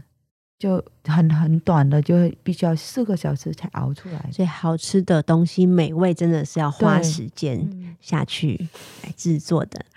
[0.60, 4.30] 就很很短的，就会必须要四个小时才熬出来。
[4.32, 8.70] 所以好吃的东西、美味真的是要花对时间嗯，下去
[9.04, 9.86] 来制作的。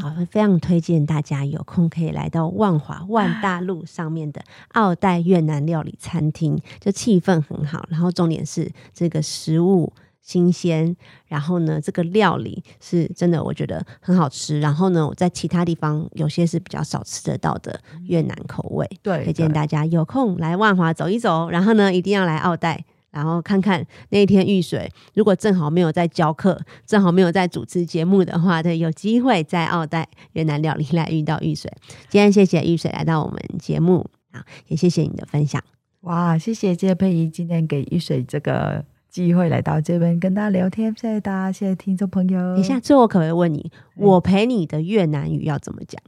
[0.00, 9.92] 好，非常推荐大家有空可以来到万华万大路上面的奥黛越南料理餐厅，就气氛很好，然后重点是这个食物。
[10.28, 14.60] 新鲜，然后呢，这个料理是真的，我觉得很好吃。
[14.60, 31.72] 然后呢，我在其他地方有些是比较少吃得到的越南口味，对，推荐大家有空来万华走一走，然后呢，一定要来奥黛，然后看看那一天玉水，如果正好没有在教课，正好没有在主持节目的话，对，有机会在奥黛越南料理来遇到玉水。
[32.10, 35.64] 今天谢谢玉水来到我们节目，啊，也谢谢你的分享。
[36.02, 42.38] 哇，谢谢谢佩仪今天给玉水这个机会来到这边跟大家聊天，谢谢大家，谢谢听众朋友。
[42.54, 46.00] 等一下，最后可不可以问你，我陪你的越南语要怎么讲？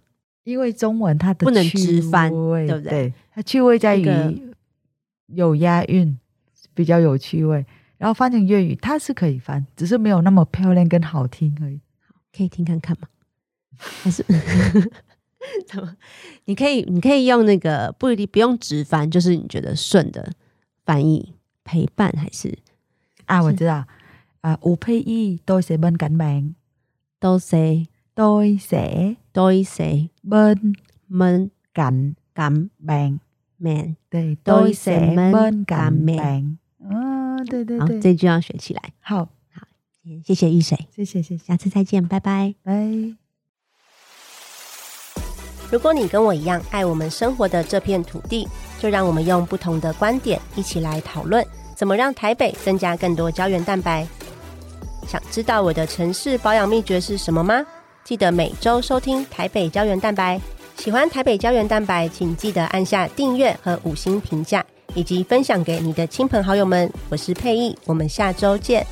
[0.44, 4.51] 因为中文它的不能直翻味对不对它趣味在那个于
[5.26, 6.18] 有押韵，
[6.74, 7.64] 比较有趣味。
[7.98, 11.80] 然后翻成粤语，它是可以翻，只是没有那么漂亮跟好听而已。
[12.34, 13.09] 可以听看看吗？
[13.76, 14.24] 还是
[15.66, 15.96] 怎么？
[16.46, 20.32] 你可以，你可以用那个不一定不用直翻，就是你觉得顺的
[20.84, 21.34] 翻译，
[21.64, 22.59] 陪伴还是
[23.31, 23.87] 啊，我是知道。
[24.41, 26.55] 啊，吴佩仪多寫 bên cạnh bạn，
[27.20, 30.74] 都 say 多寫都 say bên
[31.07, 33.97] 闷 cạnh 感 bạn，man。
[34.09, 36.59] 对，多多寫寫 bên bên cạnh cạnh bạn bạn。
[36.91, 38.83] 啊，对对好，对，这句要学起来。
[39.01, 39.28] 好，
[40.24, 42.55] 谢谢玉水，谢谢谢谢，下次再见，拜拜。
[42.64, 43.14] 拜。
[45.70, 48.49] 如果你跟我一样爱我们生活的这片土地，
[48.81, 51.47] 就让我们用不同的观点一起来讨论，
[51.81, 54.07] 怎么让台北增加更多胶原蛋白。
[55.09, 57.64] 想知道我的城市保养秘诀是什么吗？
[58.05, 60.39] 记得每周收听台北胶原蛋白。
[60.76, 64.62] 喜欢台北胶原蛋白，请记得按下订阅和五星评价，
[64.93, 66.93] 以及分享给你的亲朋好友们。
[67.09, 68.87] 我是佩意，我们下周见。